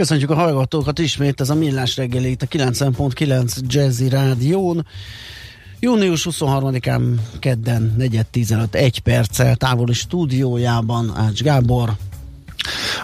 Köszönjük 0.00 0.30
a 0.30 0.34
hallgatókat 0.34 0.98
ismét, 0.98 1.40
ez 1.40 1.50
a 1.50 1.54
Millás 1.54 1.96
reggeli 1.96 2.30
itt 2.30 2.42
a 2.42 2.46
90.9 2.46 3.58
Jazzy 3.66 4.08
Rádión. 4.08 4.86
Június 5.80 6.26
23-án 6.30 7.02
kedden 7.38 7.94
4.15 7.98 8.74
1 8.74 8.98
perccel 8.98 9.56
távoli 9.56 9.92
stúdiójában 9.92 11.12
Ács 11.16 11.42
Gábor. 11.42 11.92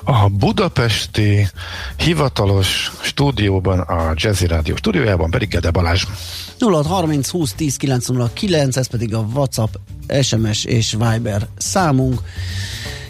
A 0.05 0.29
budapesti 0.29 1.49
hivatalos 1.97 2.93
stúdióban, 3.03 3.79
a 3.79 4.13
Jazzy 4.15 4.47
Rádió 4.47 4.77
stúdiójában 4.77 5.31
pedig 5.31 5.49
Gede 5.49 5.71
Balázs. 5.71 6.05
0630 6.59 7.29
20 7.29 7.53
10 7.53 7.77
909, 7.77 8.77
ez 8.77 8.87
pedig 8.87 9.15
a 9.15 9.19
WhatsApp, 9.19 9.75
SMS 10.23 10.65
és 10.65 10.97
Viber 10.99 11.49
számunk 11.57 12.21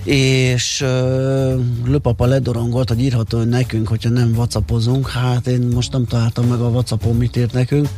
és 0.06 0.80
uh, 0.80 1.60
Löpapa 1.84 2.26
ledorongolt, 2.26 2.88
hogy 2.88 3.00
írható 3.00 3.42
nekünk, 3.42 3.88
hogyha 3.88 4.10
nem 4.10 4.32
whatsappozunk. 4.36 5.08
Hát 5.08 5.46
én 5.46 5.60
most 5.60 5.92
nem 5.92 6.06
találtam 6.06 6.46
meg 6.46 6.60
a 6.60 6.68
whatsappon, 6.68 7.16
mit 7.16 7.36
írt 7.36 7.52
nekünk, 7.52 7.88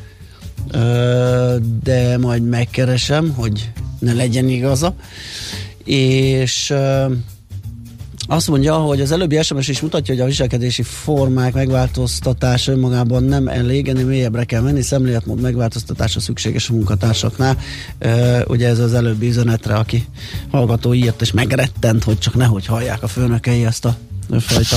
uh, 0.75 1.57
de 1.83 2.19
majd 2.19 2.43
megkeresem, 2.43 3.33
hogy 3.35 3.71
ne 3.99 4.13
legyen 4.13 4.49
igaza. 4.49 4.95
És 5.85 6.71
uh, 6.71 7.13
azt 8.31 8.49
mondja, 8.49 8.75
hogy 8.75 9.01
az 9.01 9.13
előbbi 9.13 9.43
SMS 9.43 9.69
is 9.69 9.81
mutatja, 9.81 10.15
hogy 10.15 10.23
a 10.23 10.27
viselkedési 10.27 10.83
formák 10.83 11.55
megváltoztatása 11.55 12.73
önmagában 12.73 13.23
nem 13.23 13.49
elég, 13.49 13.89
ennél 13.89 14.07
mélyebbre 14.07 14.45
kell 14.45 14.61
menni, 14.61 14.83
szemléletmód 14.83 15.41
megváltoztatása 15.41 16.21
szükséges 16.21 16.69
a 16.69 16.73
munkatársaknál. 16.73 17.59
Uh, 18.01 18.41
ugye 18.47 18.69
ez 18.69 18.79
az 18.79 18.95
előbbi 18.95 19.29
üzenetre, 19.29 19.75
aki 19.75 20.05
hallgató 20.51 20.95
írt, 20.95 21.21
és 21.21 21.33
megrettent, 21.33 22.05
hogy 22.05 22.19
csak 22.19 22.35
nehogy 22.35 22.67
hallják 22.67 23.03
a 23.03 23.09
főnökei 23.09 23.65
ezt 23.65 23.85
a 23.85 23.97
fajta 24.41 24.77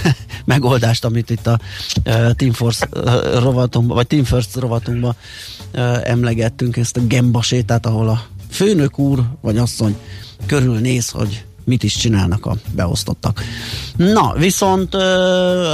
megoldást, 0.44 1.04
amit 1.04 1.30
itt 1.30 1.46
a 1.46 1.60
uh, 2.06 2.30
Team 2.30 2.52
Force 2.52 2.88
uh, 2.94 3.40
rovatunkban, 3.42 3.96
vagy 3.96 4.06
Team 4.06 4.24
First 4.24 4.56
rovatunkban 4.56 5.16
uh, 5.74 6.10
emlegettünk, 6.10 6.76
ezt 6.76 6.96
a 6.96 7.00
Gemba 7.06 7.42
sétát, 7.42 7.86
ahol 7.86 8.08
a 8.08 8.26
főnök 8.50 8.98
úr, 8.98 9.22
vagy 9.40 9.58
asszony 9.58 9.96
körülnéz, 10.46 11.08
hogy 11.08 11.44
mit 11.66 11.82
is 11.82 11.96
csinálnak 11.96 12.46
a 12.46 12.56
beosztottak. 12.74 13.42
Na, 13.96 14.32
viszont 14.38 14.94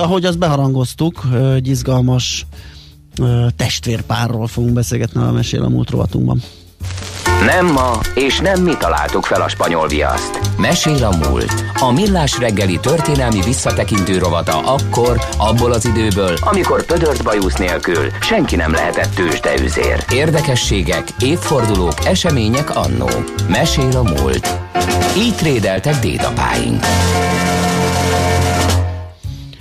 ahogy 0.01 0.25
azt 0.25 0.39
beharangoztuk, 0.39 1.29
egy 1.55 1.69
izgalmas 1.69 2.47
testvérpárról 3.57 4.47
fogunk 4.47 4.73
beszélgetni 4.73 5.23
a 5.23 5.33
Mesél 5.33 5.63
a 5.63 5.69
múlt 5.69 5.91
rovatunkban. 5.91 6.43
Nem 7.47 7.67
ma, 7.67 7.99
és 8.15 8.41
nem 8.41 8.63
mi 8.63 8.77
találtuk 8.79 9.25
fel 9.25 9.43
a 9.43 9.49
spanyol 9.49 9.89
viaszt. 9.89 10.41
Mesél 10.59 11.05
a 11.05 11.17
múlt. 11.17 11.65
A 11.81 11.93
millás 11.93 12.39
reggeli 12.39 12.79
történelmi 12.81 13.41
visszatekintő 13.45 14.19
rovata 14.19 14.59
akkor, 14.59 15.21
abból 15.39 15.73
az 15.73 15.85
időből, 15.85 16.37
amikor 16.41 16.85
pödört 16.85 17.23
bajusz 17.23 17.57
nélkül 17.57 18.11
senki 18.21 18.57
nem 18.57 18.73
lehetett 18.73 19.15
tőzsdeüzér. 19.15 20.05
Érdekességek, 20.13 21.09
évfordulók, 21.21 22.05
események 22.05 22.77
annó. 22.77 23.09
Mesél 23.49 23.97
a 23.97 24.03
múlt. 24.03 24.59
Így 25.17 25.35
trédeltek 25.35 25.99
dédapáink. 25.99 26.85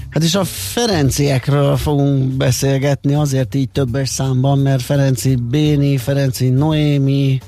Hát 0.09 0.23
és 0.23 0.35
a 0.35 0.43
Ferenciekről 0.43 1.77
fogunk 1.77 2.23
beszélgetni, 2.23 3.13
azért 3.13 3.55
így 3.55 3.69
többes 3.69 4.09
számban, 4.09 4.57
mert 4.57 4.81
Ferenci 4.81 5.35
Béni, 5.35 5.97
Ferenci 5.97 6.49
Noémi 6.49 7.39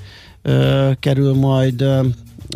ö, 0.43 0.91
kerül 0.99 1.33
majd 1.33 1.81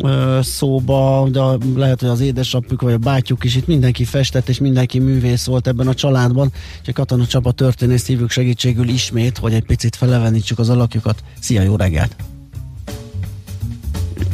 ö, 0.02 0.38
szóba, 0.42 1.28
de 1.32 1.40
lehet, 1.76 2.00
hogy 2.00 2.08
az 2.08 2.20
édesapjuk 2.20 2.82
vagy 2.82 2.92
a 2.92 2.98
bátyjuk 2.98 3.44
is 3.44 3.56
itt 3.56 3.66
mindenki 3.66 4.04
festett, 4.04 4.48
és 4.48 4.58
mindenki 4.58 4.98
művész 4.98 5.46
volt 5.46 5.66
ebben 5.66 5.88
a 5.88 5.94
családban. 5.94 6.52
Úgyhogy 6.78 6.94
Katona 6.94 7.26
Csaba 7.26 7.52
történész 7.52 8.06
hívjuk 8.06 8.30
segítségül 8.30 8.88
ismét, 8.88 9.38
hogy 9.38 9.54
egy 9.54 9.64
picit 9.64 9.96
felevenítsük 9.96 10.58
az 10.58 10.68
alakjukat. 10.68 11.22
Szia, 11.40 11.62
jó 11.62 11.76
reggelt! 11.76 12.16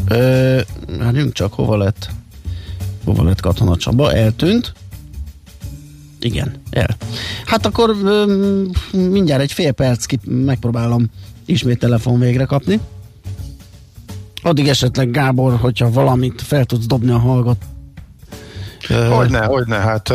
Ö, 0.08 0.60
hát 1.00 1.32
csak, 1.32 1.52
hova 1.52 1.76
lett? 1.76 2.10
Hova 3.04 3.22
lett 3.22 3.40
Katona 3.40 3.76
Csaba? 3.76 4.12
Eltűnt? 4.12 4.72
Igen, 6.20 6.54
el. 6.70 6.96
Hát 7.44 7.66
akkor 7.66 7.96
ö, 8.04 8.62
mindjárt 8.92 9.42
egy 9.42 9.52
fél 9.52 9.72
perc 9.72 10.04
megpróbálom 10.24 11.10
ismét 11.44 11.78
telefon 11.78 12.18
végre 12.18 12.44
kapni. 12.44 12.80
Addig 14.44 14.68
esetleg 14.68 15.10
Gábor, 15.10 15.56
hogyha 15.60 15.90
valamit 15.90 16.42
fel 16.42 16.64
tudsz 16.64 16.86
dobni 16.86 17.10
a 17.10 17.18
hallgat. 17.18 17.56
Hogyne, 19.10 19.44
hogyne, 19.44 19.76
hát 19.76 20.12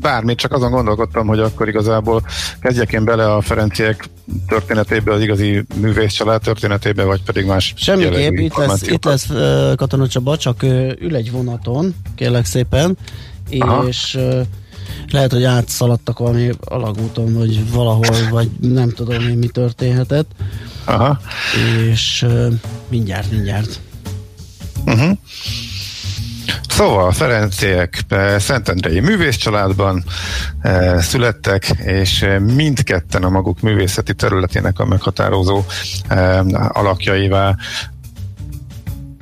bármit, 0.00 0.38
csak 0.38 0.52
azon 0.52 0.70
gondolkodtam, 0.70 1.26
hogy 1.26 1.38
akkor 1.38 1.68
igazából 1.68 2.22
kezdjek 2.60 2.92
én 2.92 3.04
bele 3.04 3.32
a 3.32 3.40
Ferenciek 3.40 4.08
történetébe, 4.48 5.12
az 5.12 5.20
igazi 5.20 5.64
művész 5.80 6.12
család 6.12 6.40
történetébe, 6.40 7.04
vagy 7.04 7.22
pedig 7.22 7.46
más 7.46 7.74
Semmiképp, 7.76 8.32
itt 8.32 8.56
lesz, 8.56 8.82
itt 8.86 9.04
lesz 9.04 9.30
uh, 9.30 9.74
Katona 9.74 10.08
Csaba, 10.08 10.36
csak 10.36 10.62
ül 10.98 11.14
egy 11.14 11.30
vonaton, 11.30 11.94
kérlek 12.14 12.44
szépen, 12.44 12.98
Aha. 13.58 13.86
és 13.86 14.18
lehet, 15.10 15.32
hogy 15.32 15.44
átszaladtak 15.44 16.18
valami 16.18 16.50
alagúton, 16.64 17.34
vagy 17.34 17.72
valahol, 17.72 18.16
vagy 18.30 18.50
nem 18.60 18.90
tudom 18.90 19.20
én, 19.20 19.38
mi 19.38 19.46
történhetett. 19.46 20.30
Aha. 20.86 21.20
És 21.90 22.22
uh, 22.26 22.52
mindjárt, 22.88 23.30
mindjárt. 23.30 23.80
Uh-huh. 24.84 25.18
Szóval 26.68 27.12
Ferenciek 27.12 28.04
Szentendrei 28.38 29.00
művészcsaládban 29.00 30.04
e, 30.60 31.00
születtek, 31.00 31.68
és 31.84 32.26
mindketten 32.54 33.22
a 33.22 33.28
maguk 33.28 33.60
művészeti 33.60 34.14
területének 34.14 34.78
a 34.78 34.84
meghatározó 34.84 35.64
e, 36.08 36.44
alakjaivá 36.68 37.56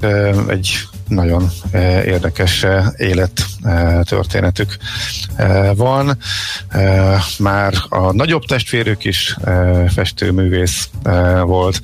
e, 0.01 0.07
egy 0.47 0.89
nagyon 1.09 1.51
érdekes 2.05 2.67
élettörténetük 2.97 4.77
van. 5.77 6.19
Már 7.39 7.75
a 7.89 8.13
nagyobb 8.13 8.43
testvérük 8.45 9.05
is 9.05 9.37
festőművész 9.95 10.89
volt, 11.43 11.81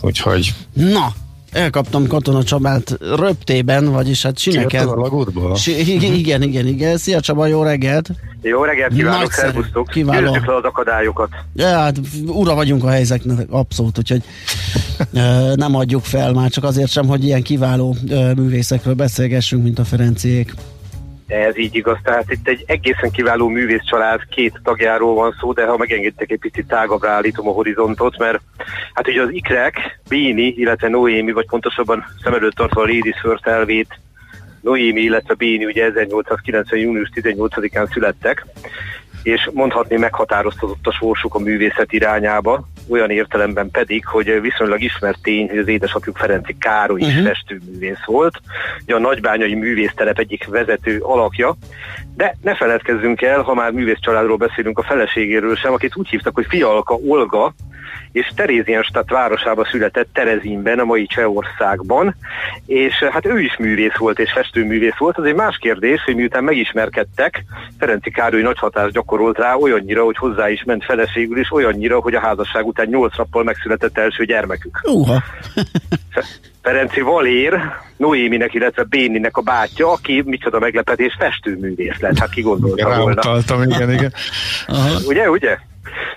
úgyhogy 0.00 0.54
Na, 0.72 1.12
elkaptam 1.52 2.06
Katona 2.06 2.42
Csabát 2.42 2.96
röptében, 3.16 3.92
vagyis 3.92 4.22
hát 4.22 4.38
sineken. 4.38 4.88
a 4.88 4.94
lagútból? 4.94 5.56
Igen, 5.66 6.42
igen, 6.42 6.66
igen. 6.66 6.96
Szia 6.96 7.20
Csaba, 7.20 7.46
jó 7.46 7.62
reggelt! 7.62 8.10
Jó 8.42 8.64
reggelt 8.64 8.94
kívánok, 8.94 9.32
szervusztok! 9.32 9.88
Kiváló. 9.88 10.26
Győzzük 10.26 10.46
le 10.46 10.54
az 10.54 10.64
akadályokat. 10.64 11.28
Ja, 11.54 11.68
hát 11.68 11.96
ura 12.26 12.54
vagyunk 12.54 12.84
a 12.84 12.88
helyzetnek, 12.88 13.46
abszolút, 13.50 13.98
úgyhogy 13.98 14.22
nem 15.54 15.74
adjuk 15.74 16.04
fel 16.04 16.32
már 16.32 16.50
csak 16.50 16.64
azért 16.64 16.90
sem, 16.90 17.06
hogy 17.06 17.24
ilyen 17.24 17.42
kiváló 17.42 17.96
művészekről 18.36 18.94
beszélgessünk, 18.94 19.62
mint 19.62 19.78
a 19.78 19.84
Ferenciék. 19.84 20.54
Ez 21.26 21.58
így 21.58 21.74
igaz, 21.74 21.98
tehát 22.02 22.32
itt 22.32 22.48
egy 22.48 22.64
egészen 22.66 23.10
kiváló 23.10 23.48
művészcsalád, 23.48 24.20
két 24.30 24.60
tagjáról 24.62 25.14
van 25.14 25.36
szó, 25.40 25.52
de 25.52 25.66
ha 25.66 25.76
megengedtek 25.76 26.30
egy 26.30 26.38
picit 26.38 26.66
tágabbra 26.66 27.10
állítom 27.10 27.48
a 27.48 27.52
horizontot, 27.52 28.18
mert 28.18 28.40
hát 28.92 29.08
ugye 29.08 29.22
az 29.22 29.32
ikrek, 29.32 30.00
Béni, 30.08 30.54
illetve 30.56 30.88
Noémi, 30.88 31.32
vagy 31.32 31.46
pontosabban 31.46 32.04
szem 32.22 32.34
előtt 32.34 32.54
tartva 32.54 32.82
a 32.82 32.86
Ladies 32.86 33.20
First 33.22 33.46
elvét, 33.46 33.98
Noémi, 34.60 35.00
illetve 35.00 35.34
Béni 35.34 35.64
ugye 35.64 35.84
1890. 35.84 36.80
június 36.80 37.10
18-án 37.14 37.92
születtek, 37.92 38.46
és 39.24 39.50
mondhatni 39.52 39.96
meghatároztatott 39.96 40.86
a 40.86 40.92
sorsuk 40.92 41.34
a 41.34 41.38
művészet 41.38 41.92
irányába, 41.92 42.68
olyan 42.88 43.10
értelemben 43.10 43.70
pedig, 43.70 44.06
hogy 44.06 44.40
viszonylag 44.40 44.82
ismert 44.82 45.22
tény, 45.22 45.48
hogy 45.48 45.58
az 45.58 45.68
édesapjuk 45.68 46.16
Ferenci 46.16 46.56
Károly 46.58 47.00
is 47.00 47.06
uh-huh. 47.06 47.26
festőművész 47.26 48.04
volt, 48.04 48.40
ugye 48.82 48.94
a 48.94 48.98
nagybányai 48.98 49.54
művésztelep 49.54 50.18
egyik 50.18 50.46
vezető 50.46 50.98
alakja, 50.98 51.56
de 52.16 52.36
ne 52.42 52.54
feledkezzünk 52.54 53.22
el, 53.22 53.42
ha 53.42 53.54
már 53.54 53.72
művész 53.72 54.00
családról 54.00 54.36
beszélünk 54.36 54.78
a 54.78 54.82
feleségéről 54.82 55.56
sem, 55.56 55.72
akit 55.72 55.96
úgy 55.96 56.08
hívtak, 56.08 56.34
hogy 56.34 56.46
Fialka 56.48 56.94
Olga, 56.94 57.54
és 58.12 58.30
Terézienstadt 58.34 59.10
városába 59.10 59.64
született 59.64 60.08
Terezinben, 60.12 60.78
a 60.78 60.84
mai 60.84 61.06
Csehországban, 61.06 62.16
és 62.66 62.94
hát 62.94 63.26
ő 63.26 63.40
is 63.40 63.56
művész 63.56 63.96
volt, 63.96 64.18
és 64.18 64.32
festőművész 64.32 64.96
volt. 64.98 65.18
Az 65.18 65.24
egy 65.24 65.34
más 65.34 65.56
kérdés, 65.60 66.02
hogy 66.04 66.14
miután 66.14 66.44
megismerkedtek, 66.44 67.44
Ferenci 67.78 68.10
Károly 68.10 68.42
nagy 68.42 68.58
hatást 68.58 68.92
gyakorolt 68.92 69.38
rá 69.38 69.54
olyannyira, 69.54 70.04
hogy 70.04 70.16
hozzá 70.16 70.50
is 70.50 70.64
ment 70.64 70.84
feleségül, 70.84 71.38
és 71.38 71.52
olyannyira, 71.52 72.00
hogy 72.00 72.14
a 72.14 72.20
házasság 72.20 72.66
után 72.66 72.86
nyolc 72.86 73.16
nappal 73.16 73.42
megszületett 73.42 73.98
első 73.98 74.24
gyermekük. 74.24 74.80
Uha. 74.82 75.22
Ferenci 76.64 77.00
Valér, 77.00 77.60
Noéminek, 77.96 78.54
illetve 78.54 78.82
Béninek 78.82 79.36
a 79.36 79.40
bátyja, 79.40 79.92
aki 79.92 80.22
micsoda 80.26 80.58
meglepetés 80.58 81.16
festőművész 81.18 82.00
lett, 82.00 82.18
hát 82.18 82.30
ki 82.30 82.40
gondolta 82.40 82.96
volna. 82.96 83.64
igen, 83.64 83.92
igen. 83.92 84.12
Aha. 84.66 84.98
Ugye, 85.06 85.30
ugye? 85.30 85.58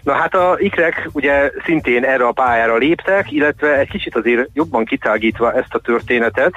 Na 0.02 0.14
hát 0.14 0.36
a 0.36 0.56
ikrek 0.60 1.10
ugye 1.12 1.52
szintén 1.66 2.04
erre 2.04 2.28
a 2.28 2.32
pályára 2.32 2.78
léptek, 2.78 3.32
illetve 3.32 3.78
egy 3.78 3.90
kicsit 3.90 4.16
azért 4.16 4.50
jobban 4.54 4.86
kitágítva 4.86 5.54
ezt 5.54 5.74
a 5.74 5.80
történetet. 5.80 6.54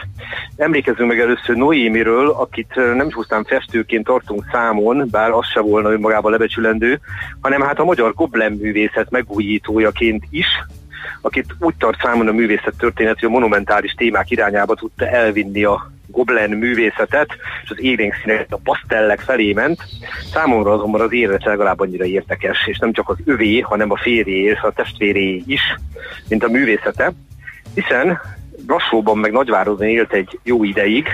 Emlékezzünk 0.56 1.08
meg 1.08 1.20
először 1.20 1.56
Noémiről, 1.56 2.30
akit 2.30 2.74
nem 2.74 3.08
pusztán 3.08 3.44
festőként 3.44 4.04
tartunk 4.04 4.44
számon, 4.52 5.08
bár 5.10 5.30
az 5.30 5.46
se 5.46 5.60
volna 5.60 5.92
önmagában 5.92 6.30
lebecsülendő, 6.30 7.00
hanem 7.40 7.60
hát 7.60 7.78
a 7.78 7.84
magyar 7.84 8.14
goblen 8.14 8.52
művészet 8.52 9.10
megújítójaként 9.10 10.24
is, 10.30 10.46
akit 11.20 11.54
úgy 11.58 11.74
tart 11.78 12.00
számon 12.00 12.28
a 12.28 12.32
művészet 12.32 12.74
történet, 12.78 13.18
hogy 13.18 13.28
a 13.28 13.32
monumentális 13.32 13.92
témák 13.92 14.30
irányába 14.30 14.74
tudta 14.74 15.06
elvinni 15.06 15.64
a 15.64 15.90
goblen 16.06 16.50
művészetet, 16.50 17.28
és 17.64 17.70
az 17.70 17.80
élénk 17.80 18.14
színek, 18.14 18.46
a 18.50 18.60
pasztellek 18.64 19.20
felé 19.20 19.52
ment. 19.52 19.82
Számomra 20.32 20.72
azonban 20.72 21.00
az 21.00 21.12
élet 21.12 21.44
legalább 21.44 21.80
annyira 21.80 22.04
érdekes, 22.04 22.66
és 22.66 22.78
nem 22.78 22.92
csak 22.92 23.08
az 23.08 23.16
övé, 23.24 23.60
hanem 23.60 23.90
a 23.90 23.96
férjé 23.96 24.42
és 24.42 24.60
a 24.60 24.72
testvéré 24.72 25.42
is, 25.46 25.60
mint 26.28 26.44
a 26.44 26.48
művészete, 26.48 27.12
hiszen 27.74 28.20
Brassóban 28.66 29.18
meg 29.18 29.32
Nagyvároson 29.32 29.86
élt 29.86 30.12
egy 30.12 30.38
jó 30.42 30.64
ideig, 30.64 31.06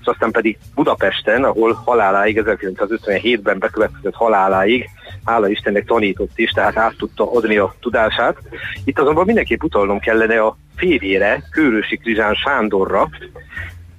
és 0.00 0.06
aztán 0.06 0.30
pedig 0.30 0.58
Budapesten, 0.74 1.44
ahol 1.44 1.72
haláláig, 1.84 2.42
1957-ben 2.44 3.58
bekövetkezett 3.58 4.14
haláláig, 4.14 4.90
hála 5.28 5.48
Istennek 5.48 5.84
tanított 5.84 6.38
is, 6.38 6.50
tehát 6.50 6.76
át 6.76 6.96
tudta 6.96 7.32
adni 7.32 7.56
a 7.56 7.74
tudását. 7.80 8.36
Itt 8.84 8.98
azonban 8.98 9.24
mindenképp 9.24 9.62
utalnom 9.62 9.98
kellene 9.98 10.40
a 10.40 10.56
férjére, 10.76 11.42
Kőrösi 11.50 11.96
Krizsán 11.96 12.34
Sándorra, 12.34 13.08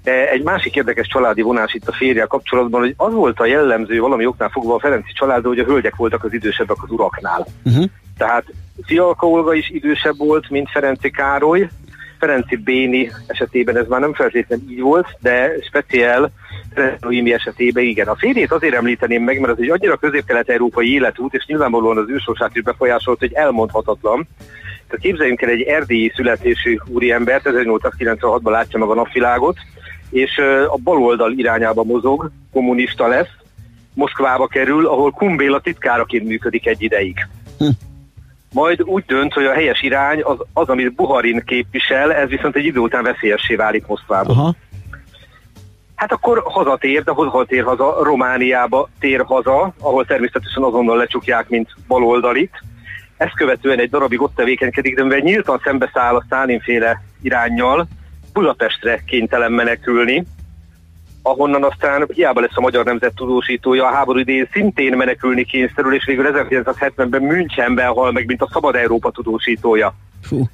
egy 0.03 0.43
másik 0.43 0.75
érdekes 0.75 1.07
családi 1.07 1.41
vonás 1.41 1.73
itt 1.73 1.87
a 1.87 1.93
férjel 1.93 2.27
kapcsolatban, 2.27 2.81
hogy 2.81 2.93
az 2.97 3.13
volt 3.13 3.39
a 3.39 3.45
jellemző 3.45 3.99
valami 3.99 4.25
oknál 4.25 4.49
fogva 4.49 4.75
a 4.75 4.79
Ferenci 4.79 5.11
család, 5.13 5.45
hogy 5.45 5.59
a 5.59 5.63
hölgyek 5.63 5.95
voltak 5.95 6.23
az 6.23 6.33
idősebbek 6.33 6.83
az 6.83 6.89
uraknál. 6.91 7.47
Uh-huh. 7.65 7.85
Tehát 8.17 8.45
Fialka 8.85 9.27
Olga 9.27 9.53
is 9.53 9.69
idősebb 9.69 10.17
volt, 10.17 10.49
mint 10.49 10.69
Ferenci 10.69 11.09
Károly, 11.09 11.69
Ferenci 12.19 12.55
Béni 12.55 13.11
esetében 13.27 13.77
ez 13.77 13.87
már 13.87 13.99
nem 13.99 14.13
feltétlenül 14.13 14.69
így 14.69 14.81
volt, 14.81 15.07
de 15.19 15.51
speciál 15.67 16.31
Noémi 16.99 17.33
esetében 17.33 17.83
igen. 17.83 18.07
A 18.07 18.15
férjét 18.15 18.51
azért 18.51 18.75
említeném 18.75 19.23
meg, 19.23 19.39
mert 19.39 19.53
az 19.53 19.59
egy 19.61 19.69
annyira 19.69 19.97
közép-kelet-európai 19.97 20.93
életút, 20.93 21.33
és 21.33 21.45
nyilvánvalóan 21.45 21.97
az 21.97 22.09
ősország 22.09 22.51
is 22.53 22.61
befolyásolt, 22.61 23.19
hogy 23.19 23.33
elmondhatatlan. 23.33 24.27
Tehát 24.87 25.05
képzeljünk 25.05 25.41
el 25.41 25.49
egy 25.49 25.61
erdélyi 25.61 26.11
születésű 26.15 26.77
úriembert, 26.87 27.49
1896-ban 27.49 28.51
látja 28.51 28.79
meg 28.79 28.89
a 28.89 28.93
napvilágot, 28.93 29.57
és 30.09 30.37
a 30.67 30.77
baloldal 30.83 31.31
irányába 31.31 31.83
mozog, 31.83 32.31
kommunista 32.51 33.07
lesz, 33.07 33.29
Moszkvába 33.93 34.47
kerül, 34.47 34.87
ahol 34.87 35.11
Kumbéla 35.11 35.59
titkáraként 35.59 36.27
működik 36.27 36.67
egy 36.67 36.81
ideig. 36.81 37.27
Hm. 37.57 37.67
Majd 38.53 38.81
úgy 38.83 39.03
dönt, 39.05 39.33
hogy 39.33 39.45
a 39.45 39.53
helyes 39.53 39.81
irány 39.81 40.21
az, 40.23 40.37
az, 40.53 40.69
amit 40.69 40.93
Buharin 40.93 41.43
képvisel, 41.45 42.13
ez 42.13 42.29
viszont 42.29 42.55
egy 42.55 42.65
idő 42.65 42.79
után 42.79 43.03
veszélyessé 43.03 43.55
válik 43.55 43.87
Moszkvában. 43.87 44.37
Aha. 44.37 44.55
Hát 45.95 46.11
akkor 46.11 46.41
hazatér, 46.45 47.03
de 47.03 47.11
hol 47.11 47.45
tér 47.45 47.63
haza? 47.63 48.03
Romániába 48.03 48.89
tér 48.99 49.23
haza, 49.25 49.73
ahol 49.79 50.05
természetesen 50.05 50.63
azonnal 50.63 50.97
lecsukják, 50.97 51.49
mint 51.49 51.69
baloldalit. 51.87 52.63
Ezt 53.17 53.35
követően 53.35 53.79
egy 53.79 53.89
darabig 53.89 54.21
ott 54.21 54.35
tevékenykedik, 54.35 54.95
de 54.95 55.03
mivel 55.03 55.19
nyíltan 55.19 55.61
szembeszáll 55.63 56.15
a 56.15 56.25
Szálinféle 56.29 57.01
irányjal, 57.21 57.87
Budapestre 58.33 59.03
kénytelen 59.05 59.51
menekülni, 59.51 60.25
ahonnan 61.21 61.63
aztán 61.63 62.07
hiába 62.13 62.39
lesz 62.39 62.55
a 62.57 62.61
magyar 62.61 62.85
nemzet 62.85 63.15
tudósítója, 63.15 63.85
a 63.85 63.93
háború 63.93 64.19
idején 64.19 64.49
szintén 64.51 64.97
menekülni 64.97 65.43
kényszerül, 65.43 65.93
és 65.93 66.05
végül 66.05 66.31
1970-ben 66.33 67.21
Münchenben 67.21 67.93
hal 67.93 68.11
meg, 68.11 68.25
mint 68.25 68.41
a 68.41 68.49
Szabad 68.51 68.75
Európa 68.75 69.11
tudósítója. 69.11 69.93
Fú. 70.21 70.49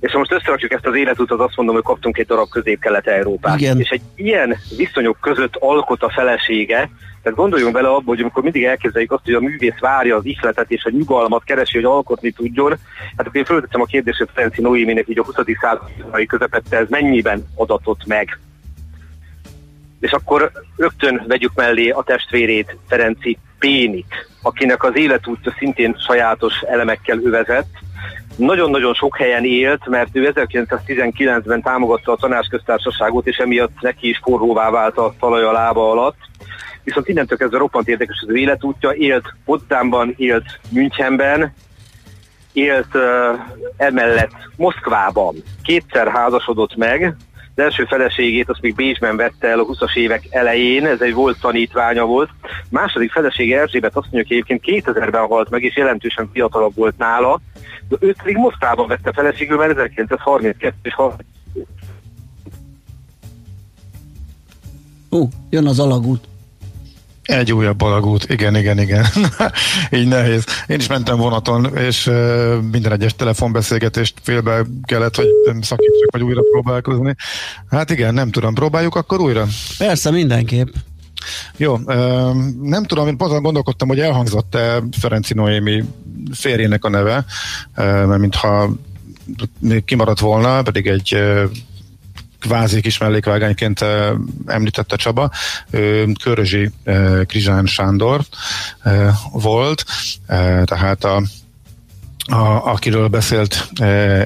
És 0.00 0.12
ha 0.12 0.18
most 0.18 0.32
összerakjuk 0.32 0.72
ezt 0.72 0.86
az 0.86 0.96
életutat, 0.96 1.40
azt 1.40 1.56
mondom, 1.56 1.74
hogy 1.74 1.84
kaptunk 1.84 2.18
egy 2.18 2.26
darab 2.26 2.48
közép-kelet-európát. 2.48 3.60
Igen. 3.60 3.80
És 3.80 3.88
egy 3.88 4.00
ilyen 4.14 4.56
viszonyok 4.76 5.16
között 5.20 5.56
alkot 5.56 6.02
a 6.02 6.10
felesége, 6.10 6.90
tehát 7.22 7.38
gondoljunk 7.38 7.72
bele 7.72 7.88
abba, 7.88 8.04
hogy 8.04 8.20
amikor 8.20 8.42
mindig 8.42 8.64
elképzeljük 8.64 9.12
azt, 9.12 9.24
hogy 9.24 9.34
a 9.34 9.40
művész 9.40 9.78
várja 9.78 10.16
az 10.16 10.24
ihletet 10.24 10.70
és 10.70 10.84
a 10.84 10.90
nyugalmat 10.90 11.44
keresi, 11.44 11.74
hogy 11.74 11.84
alkotni 11.84 12.30
tudjon, 12.30 12.70
hát 13.16 13.26
akkor 13.26 13.36
én 13.36 13.44
föltettem 13.44 13.80
a 13.80 13.84
kérdést, 13.84 14.18
hogy 14.18 14.28
Ferenci 14.34 14.60
Noéminek 14.60 15.08
így 15.08 15.18
a 15.18 15.24
20. 15.24 15.34
századi 15.60 16.26
közepette 16.26 16.76
ez 16.76 16.88
mennyiben 16.88 17.44
adatott 17.54 18.06
meg. 18.06 18.38
És 20.04 20.12
akkor 20.12 20.50
rögtön 20.76 21.24
vegyük 21.26 21.52
mellé 21.54 21.90
a 21.90 22.02
testvérét, 22.02 22.76
Ferenci 22.88 23.38
Pénit, 23.58 24.28
akinek 24.42 24.82
az 24.82 24.96
életútja 24.96 25.54
szintén 25.58 25.96
sajátos 26.06 26.60
elemekkel 26.60 27.18
övezett, 27.22 27.72
nagyon-nagyon 28.36 28.94
sok 28.94 29.16
helyen 29.16 29.44
élt, 29.44 29.86
mert 29.86 30.08
ő 30.12 30.32
1919-ben 30.34 31.62
támogatta 31.62 32.12
a 32.12 32.16
tanácsköztársaságot, 32.16 33.26
és 33.26 33.36
emiatt 33.36 33.80
neki 33.80 34.08
is 34.08 34.20
forróvá 34.22 34.70
vált 34.70 34.96
a 34.96 35.14
talaj 35.20 35.44
a 35.44 35.52
lába 35.52 35.90
alatt. 35.90 36.18
Viszont 36.82 37.08
innentől 37.08 37.38
kezdve 37.38 37.58
roppant 37.58 37.88
érdekes 37.88 38.24
az 38.26 38.34
életútja, 38.34 38.92
élt 38.92 39.34
Potsdamban, 39.44 40.14
élt 40.16 40.60
Münchenben, 40.70 41.54
élt 42.52 42.94
uh, 42.94 43.02
emellett 43.76 44.36
Moszkvában, 44.56 45.34
kétszer 45.62 46.08
házasodott 46.08 46.76
meg, 46.76 47.16
az 47.54 47.62
első 47.62 47.84
feleségét 47.84 48.48
azt 48.48 48.60
még 48.60 48.74
Bécsben 48.74 49.16
vette 49.16 49.48
el 49.48 49.58
a 49.58 49.64
20-as 49.64 49.96
évek 49.96 50.26
elején, 50.30 50.86
ez 50.86 51.00
egy 51.00 51.14
volt 51.14 51.40
tanítványa 51.40 52.04
volt. 52.04 52.30
Második 52.68 53.12
felesége 53.12 53.60
Erzsébet 53.60 53.96
azt 53.96 54.08
mondja, 54.10 54.36
egyébként 54.36 54.84
2000-ben 54.86 55.26
halt 55.26 55.50
meg, 55.50 55.62
és 55.62 55.76
jelentősen 55.76 56.30
fiatalabb 56.32 56.74
volt 56.74 56.98
nála, 56.98 57.40
de 57.88 57.96
őt 58.00 58.16
pedig 58.22 58.36
Moszkvában 58.36 58.86
vette 58.86 59.12
feleségül, 59.12 59.56
mert 59.56 59.70
1932 59.70 60.74
és 60.82 60.94
30. 60.94 61.20
Ó, 65.10 65.28
jön 65.50 65.66
az 65.66 65.78
alagút. 65.78 66.33
Egy 67.24 67.52
újabb 67.52 67.80
alagút, 67.80 68.30
igen, 68.30 68.56
igen, 68.56 68.80
igen. 68.80 69.04
Így 69.98 70.08
nehéz. 70.08 70.44
Én 70.66 70.78
is 70.78 70.86
mentem 70.86 71.16
vonaton, 71.16 71.76
és 71.76 72.10
minden 72.70 72.92
egyes 72.92 73.16
telefonbeszélgetést 73.16 74.14
félbe 74.22 74.66
kellett, 74.82 75.16
hogy 75.16 75.28
szakítsak, 75.44 76.10
vagy 76.10 76.22
újra 76.22 76.40
próbálkozni. 76.52 77.14
Hát 77.70 77.90
igen, 77.90 78.14
nem 78.14 78.30
tudom, 78.30 78.54
próbáljuk 78.54 78.94
akkor 78.94 79.20
újra? 79.20 79.46
Persze, 79.78 80.10
mindenképp. 80.10 80.68
Jó, 81.56 81.76
nem 82.62 82.84
tudom, 82.84 83.06
én 83.06 83.14
azon 83.18 83.42
gondolkodtam, 83.42 83.88
hogy 83.88 84.00
elhangzott-e 84.00 84.82
Ferenci 84.98 85.34
Noémi 85.34 85.84
férjének 86.32 86.84
a 86.84 86.88
neve, 86.88 87.24
mert 87.76 88.18
mintha 88.18 88.70
kimaradt 89.84 90.20
volna, 90.20 90.62
pedig 90.62 90.86
egy 90.86 91.18
kvázi 92.46 92.80
kis 92.80 92.98
mellékvágányként 92.98 93.84
említette 94.46 94.96
Csaba, 94.96 95.30
Körözsi 96.22 96.70
Krizsán 97.26 97.66
Sándor 97.66 98.20
volt, 99.32 99.84
tehát 100.64 101.04
a 101.04 101.22
a, 102.26 102.70
akiről 102.70 103.08
beszélt, 103.08 103.68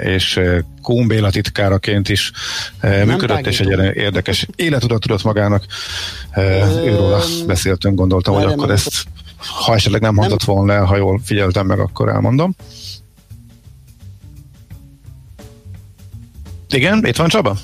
és 0.03 0.41
Kún 0.83 1.07
Béla 1.09 1.31
titkáraként 1.31 2.09
is 2.09 2.33
Nem 2.81 3.07
működött, 3.09 3.47
és 3.47 3.61
egy 3.61 3.97
érdekes 3.97 4.47
életudat 4.57 5.01
tudott 5.01 5.23
magának. 5.23 5.65
Őróla 6.85 7.23
beszéltünk, 7.47 7.99
gondoltam, 7.99 8.35
hogy 8.35 8.45
akkor 8.45 8.71
ezt, 8.71 9.05
ha 9.65 9.75
esetleg 9.75 10.01
nem 10.01 10.15
mondott 10.15 10.45
volna 10.45 10.73
el, 10.73 10.85
ha 10.85 10.97
jól 10.97 11.21
figyeltem 11.25 11.67
meg, 11.67 11.79
akkor 11.79 12.09
elmondom. 12.09 12.55
Igen, 16.69 17.07
itt 17.07 17.17
van 17.17 17.29
Csaba? 17.29 17.57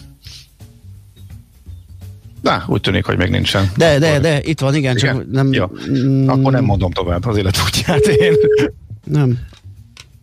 Na, 2.44 2.64
úgy 2.66 2.80
tűnik, 2.80 3.04
hogy 3.04 3.16
még 3.16 3.30
nincsen. 3.30 3.70
De, 3.76 3.98
de, 3.98 4.18
de, 4.18 4.42
itt 4.42 4.60
van, 4.60 4.74
igen, 4.74 4.96
igen? 4.96 5.14
csak 5.14 5.30
nem... 5.30 5.46
Mm, 5.90 6.28
Akkor 6.28 6.52
nem 6.52 6.64
mondom 6.64 6.90
tovább 6.90 7.26
az 7.26 7.36
életútját 7.36 8.06
én. 8.06 8.34
Nem. 9.04 9.38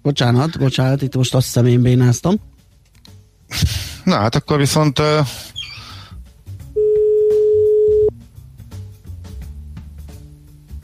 Bocsánat, 0.01 0.59
bocsánat, 0.59 1.01
itt 1.01 1.15
most 1.15 1.35
azt 1.35 1.45
hiszem 1.45 1.65
én 1.65 1.81
bénáztam. 1.81 2.35
Na, 4.03 4.15
hát 4.15 4.35
akkor 4.35 4.57
viszont 4.57 4.99
uh, 4.99 5.05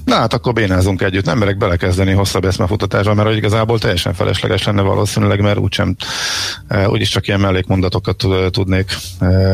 Na 0.05 0.15
hát 0.15 0.33
akkor 0.33 0.53
bénázunk 0.53 1.01
együtt, 1.01 1.25
nem 1.25 1.37
merek 1.37 1.57
belekezdeni 1.57 2.11
hosszabb 2.11 2.45
eszmefutatásba, 2.45 3.13
mert 3.13 3.35
igazából 3.35 3.79
teljesen 3.79 4.13
felesleges 4.13 4.63
lenne 4.63 4.81
valószínűleg, 4.81 5.41
mert 5.41 5.57
úgysem, 5.57 5.95
úgyis 6.87 7.09
csak 7.09 7.27
ilyen 7.27 7.39
mellékmondatokat 7.39 8.25
tudnék 8.51 8.97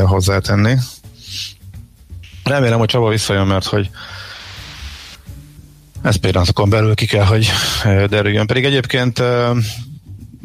hozzátenni. 0.05 0.75
Remélem, 2.43 2.79
hogy 2.79 2.87
Csaba 2.87 3.09
visszajön, 3.09 3.47
mert 3.47 3.65
hogy 3.65 3.89
ez 6.01 6.15
pillanatokon 6.15 6.69
belül 6.69 6.95
ki 6.95 7.05
kell, 7.05 7.25
hogy 7.25 7.49
derüljön. 7.83 8.47
Pedig 8.47 8.65
egyébként 8.65 9.19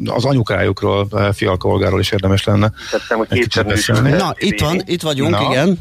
az 0.05 0.25
anyukájukról, 0.25 1.07
Fialka 1.33 1.67
Olgáról 1.67 1.99
is 1.99 2.11
érdemes 2.11 2.43
lenne. 2.43 2.71
Tettem, 2.91 3.17
hogy 3.17 3.27
kétszer 3.27 3.65
Na, 4.01 4.33
itt 4.37 4.59
van, 4.59 4.81
itt 4.85 5.01
vagyunk, 5.01 5.29
Na. 5.29 5.47
igen. 5.49 5.79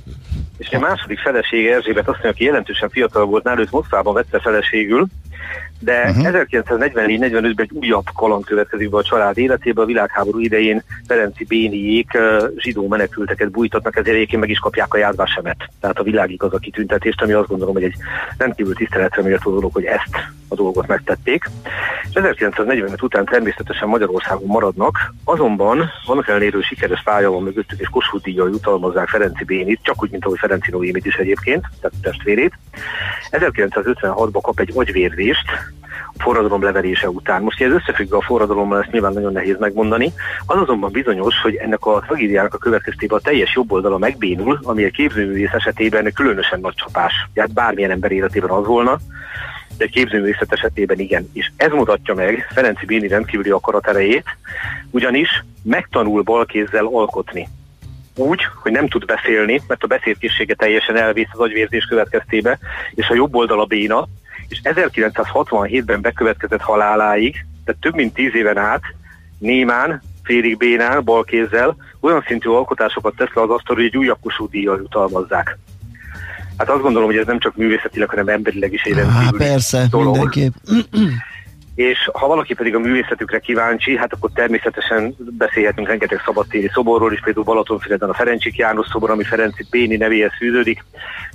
És 0.58 0.68
a 0.70 0.78
második 0.78 1.18
felesége 1.18 1.74
Erzsébet 1.74 2.08
azt 2.08 2.12
mondja, 2.12 2.30
aki 2.30 2.44
jelentősen 2.44 2.88
fiatal 2.90 3.24
volt 3.24 3.44
náluk, 3.44 3.70
Moszkvában 3.70 4.14
vette 4.14 4.40
feleségül, 4.40 5.06
de 5.80 6.08
uh-huh. 6.08 6.16
Mhm. 6.16 6.36
1944-45-ben 6.50 7.68
egy 7.70 7.70
újabb 7.72 8.06
kaland 8.14 8.44
következik 8.44 8.90
be 8.90 8.96
a 8.96 9.02
család 9.02 9.38
életébe. 9.38 9.82
A 9.82 9.84
világháború 9.84 10.38
idején 10.38 10.82
Ferenci 11.06 11.44
Béniék 11.44 12.18
zsidó 12.56 12.88
menekülteket 12.88 13.50
bújtatnak, 13.50 13.96
ezért 13.96 14.16
egyébként 14.16 14.40
meg 14.40 14.50
is 14.50 14.58
kapják 14.58 14.94
a 14.94 14.98
jádvásemet. 14.98 15.68
Tehát 15.80 15.98
a 15.98 16.02
világig 16.02 16.42
az 16.42 16.54
a 16.54 16.58
kitüntetést, 16.58 17.22
ami 17.22 17.32
azt 17.32 17.48
gondolom, 17.48 17.74
hogy 17.74 17.82
egy 17.82 17.94
rendkívül 18.38 18.74
tiszteletre 18.74 19.22
méltó 19.22 19.54
dolog, 19.54 19.72
hogy 19.72 19.84
ezt 19.84 20.16
a 20.48 20.54
dolgot 20.54 20.86
megtették. 20.86 21.50
És 22.08 22.14
1945 22.14 23.02
után 23.02 23.24
természetesen 23.24 23.88
Magyarországon 23.88 24.46
maradnak, 24.46 25.14
azonban 25.24 25.90
vannak 26.06 26.28
ellenérő 26.28 26.60
sikeres 26.60 27.00
fája 27.00 27.30
van 27.30 27.42
mögöttük, 27.42 27.80
és 27.80 27.88
Kossuth 27.88 28.24
díjjal 28.24 28.48
jutalmazzák 28.50 29.08
Ferenci 29.08 29.44
Bénit, 29.44 29.80
csak 29.82 30.02
úgy, 30.02 30.10
mint 30.10 30.24
ahogy 30.24 30.38
Ferenci 30.38 30.70
Noémit 30.70 31.06
is 31.06 31.14
egyébként, 31.14 31.66
tehát 31.80 31.96
testvérét. 32.02 32.52
1956-ban 33.30 34.38
kap 34.42 34.60
egy 34.60 34.72
agyvérzést, 34.74 35.46
forradalom 36.18 36.62
leverése 36.62 37.08
után. 37.08 37.42
Most 37.42 37.62
ez 37.62 37.72
összefügg 37.72 38.12
a 38.12 38.20
forradalommal, 38.20 38.82
ezt 38.82 38.90
nyilván 38.90 39.12
nagyon 39.12 39.32
nehéz 39.32 39.58
megmondani. 39.58 40.12
Az 40.46 40.56
azonban 40.56 40.90
bizonyos, 40.90 41.40
hogy 41.40 41.54
ennek 41.54 41.86
a 41.86 42.02
tragédiának 42.06 42.54
a 42.54 42.58
következtében 42.58 43.18
a 43.18 43.20
teljes 43.20 43.54
jobb 43.54 43.72
oldala 43.72 43.98
megbénul, 43.98 44.58
ami 44.62 44.84
a 44.84 44.90
képzőművész 44.90 45.52
esetében 45.52 46.12
különösen 46.12 46.60
nagy 46.60 46.74
csapás. 46.74 47.12
Tehát 47.34 47.52
bármilyen 47.52 47.90
ember 47.90 48.12
életében 48.12 48.50
az 48.50 48.66
volna, 48.66 48.98
de 49.78 49.86
képzőművészet 49.86 50.52
esetében 50.52 50.98
igen. 50.98 51.28
És 51.32 51.50
ez 51.56 51.70
mutatja 51.70 52.14
meg 52.14 52.48
Ferenci 52.54 52.86
Béni 52.86 53.08
rendkívüli 53.08 53.50
akaraterejét, 53.50 54.36
ugyanis 54.90 55.44
megtanul 55.62 56.22
balkézzel 56.22 56.86
alkotni 56.86 57.48
úgy, 58.18 58.40
hogy 58.62 58.72
nem 58.72 58.88
tud 58.88 59.04
beszélni, 59.04 59.60
mert 59.68 59.82
a 59.82 59.86
beszélkészsége 59.86 60.54
teljesen 60.54 60.96
elvész 60.96 61.28
az 61.32 61.38
agyvérzés 61.38 61.84
következtébe, 61.84 62.58
és 62.94 63.08
a 63.08 63.14
jobb 63.14 63.34
oldala 63.34 63.64
béna, 63.64 64.08
és 64.48 64.60
1967-ben 64.64 66.00
bekövetkezett 66.00 66.60
haláláig, 66.60 67.46
tehát 67.64 67.80
több 67.80 67.94
mint 67.94 68.14
tíz 68.14 68.34
éven 68.34 68.58
át 68.58 68.82
némán, 69.38 70.02
félig 70.22 70.56
bénán, 70.56 71.04
balkézzel 71.04 71.76
olyan 72.00 72.24
szintű 72.26 72.48
alkotásokat 72.48 73.16
tesz 73.16 73.32
le 73.34 73.42
az 73.42 73.50
asztal, 73.50 73.76
hogy 73.76 73.84
egy 73.84 73.96
újabb 73.96 74.18
Kossuth 74.22 74.50
díjjal 74.50 74.76
jutalmazzák. 74.76 75.58
Hát 76.56 76.70
azt 76.70 76.82
gondolom, 76.82 77.08
hogy 77.08 77.18
ez 77.18 77.26
nem 77.26 77.38
csak 77.38 77.56
művészetileg, 77.56 78.08
hanem 78.08 78.28
emberileg 78.28 78.72
is 78.72 78.82
egy 78.82 78.92
rendkívüli 78.92 79.36
persze, 79.36 79.86
dolog. 79.90 80.12
mindenképp. 80.12 80.52
és 81.78 82.10
ha 82.12 82.26
valaki 82.26 82.54
pedig 82.54 82.74
a 82.74 82.78
művészetükre 82.78 83.38
kíváncsi, 83.38 83.96
hát 83.96 84.12
akkor 84.12 84.30
természetesen 84.34 85.14
beszélhetünk 85.18 85.88
rengeteg 85.88 86.20
szabadtéri 86.24 86.70
szoborról 86.72 87.12
is, 87.12 87.20
például 87.20 87.44
Balatonfüreden 87.44 88.08
a 88.08 88.14
Ferencsik 88.14 88.56
János 88.56 88.86
szobor, 88.86 89.10
ami 89.10 89.24
Ferenci 89.24 89.64
Béni 89.70 89.96
nevéhez 89.96 90.30
fűződik, 90.38 90.84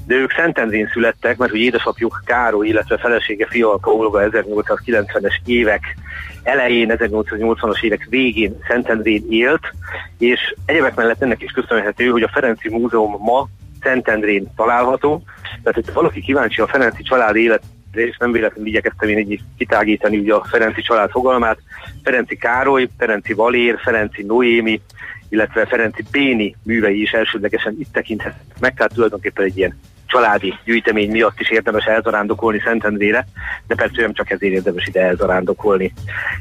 de 0.08 0.16
ők 0.16 0.32
Szentendrén 0.32 0.90
születtek, 0.94 1.38
mert 1.38 1.52
hogy 1.52 1.60
édesapjuk 1.60 2.22
Károly, 2.26 2.68
illetve 2.68 2.98
felesége 2.98 3.48
Fialka 3.50 3.92
Olga 3.92 4.30
1890-es 4.32 5.34
évek 5.46 5.98
elején, 6.44 6.94
1880-as 6.98 7.84
évek 7.84 8.08
végén 8.10 8.58
Szentendrén 8.68 9.26
élt, 9.30 9.74
és 10.18 10.56
egyebek 10.66 10.96
mellett 10.96 11.22
ennek 11.22 11.42
is 11.42 11.52
köszönhető, 11.52 12.10
hogy 12.10 12.24
a 12.24 12.32
Ferenci 12.34 12.70
Múzeum 12.70 13.16
ma 13.20 13.48
Szentendrén 13.82 14.48
található, 14.56 15.24
tehát 15.64 15.86
hogy 15.86 15.94
valaki 15.94 16.22
kíváncsi 16.22 16.62
a 16.62 16.68
Ferenci 16.68 17.04
család 17.04 17.36
élet 17.36 17.64
és 17.94 18.18
nem 18.18 18.32
véletlenül 18.32 18.68
igyekeztem 18.68 19.10
én 19.10 19.18
így 19.18 19.42
kitágítani 19.58 20.18
ugye 20.18 20.34
a 20.34 20.44
Ferenci 20.44 20.82
család 20.82 21.10
fogalmát. 21.10 21.58
Ferenci 22.04 22.36
Károly, 22.36 22.90
Ferenci 22.98 23.34
Valér, 23.34 23.80
Ferenci 23.80 24.24
Noémi, 24.24 24.82
illetve 25.30 25.66
Ferenci 25.66 26.04
Béni 26.12 26.56
művei 26.64 27.02
is 27.02 27.12
elsődlegesen 27.12 27.76
itt 27.80 27.94
tekinthet 27.94 28.36
meg, 28.60 28.74
tehát 28.74 28.94
tulajdonképpen 28.94 29.46
egy 29.46 29.58
ilyen 29.58 29.80
családi 30.06 30.54
gyűjtemény 30.66 31.12
miatt 31.12 31.40
is 31.40 31.50
érdemes 31.50 31.86
elzarándokolni 31.86 32.62
Szentendrére, 32.66 33.28
de 33.68 33.76
persze 33.76 34.02
nem 34.02 34.14
csak 34.14 34.30
ezért 34.30 34.54
érdemes 34.54 34.88
ide 34.88 35.02
elzarándokolni. 35.02 35.94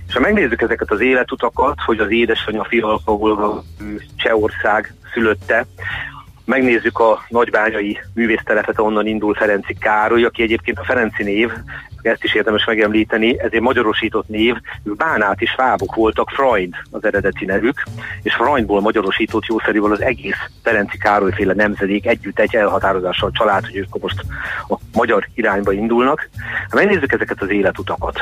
És 0.09 0.14
ha 0.14 0.21
megnézzük 0.21 0.62
ezeket 0.62 0.90
az 0.90 1.00
életutakat, 1.00 1.80
hogy 1.85 1.99
az 1.99 2.11
édesanyja 2.11 2.64
Fialka 2.64 3.62
Csehország 4.16 4.94
szülötte, 5.12 5.66
megnézzük 6.44 6.99
a 6.99 7.25
nagybányai 7.28 7.99
művésztelepet, 8.14 8.78
onnan 8.78 9.06
indul 9.06 9.34
Ferenci 9.34 9.75
Károly, 9.75 10.25
aki 10.25 10.42
egyébként 10.42 10.78
a 10.78 10.84
Ferenci 10.84 11.22
név, 11.22 11.50
ezt 12.02 12.25
is 12.25 12.34
érdemes 12.34 12.64
megemlíteni, 12.64 13.40
ez 13.40 13.50
egy 13.52 13.61
magyarosított 13.61 14.28
név, 14.28 14.56
ők 14.84 15.40
és 15.40 15.50
Fábok 15.56 15.94
voltak, 15.94 16.30
Freund 16.30 16.75
az 16.90 17.04
eredeti 17.04 17.44
nevük, 17.44 17.82
és 18.22 18.34
Freundból 18.34 18.80
magyarosított 18.80 19.46
jószerűvel 19.46 19.92
az 19.92 20.02
egész 20.02 20.38
Ferenci 20.62 20.99
Károly 20.99 21.32
féle 21.32 21.54
nemzedék 21.54 22.06
együtt 22.06 22.38
egy 22.38 22.54
elhatározással 22.54 23.30
család, 23.30 23.64
hogy 23.64 23.76
ők 23.76 24.02
most 24.02 24.25
a 24.68 24.75
magyar 24.92 25.28
irányba 25.34 25.72
indulnak. 25.72 26.28
Ha 26.68 26.76
megnézzük 26.76 27.12
ezeket 27.12 27.42
az 27.42 27.50
életutakat, 27.50 28.20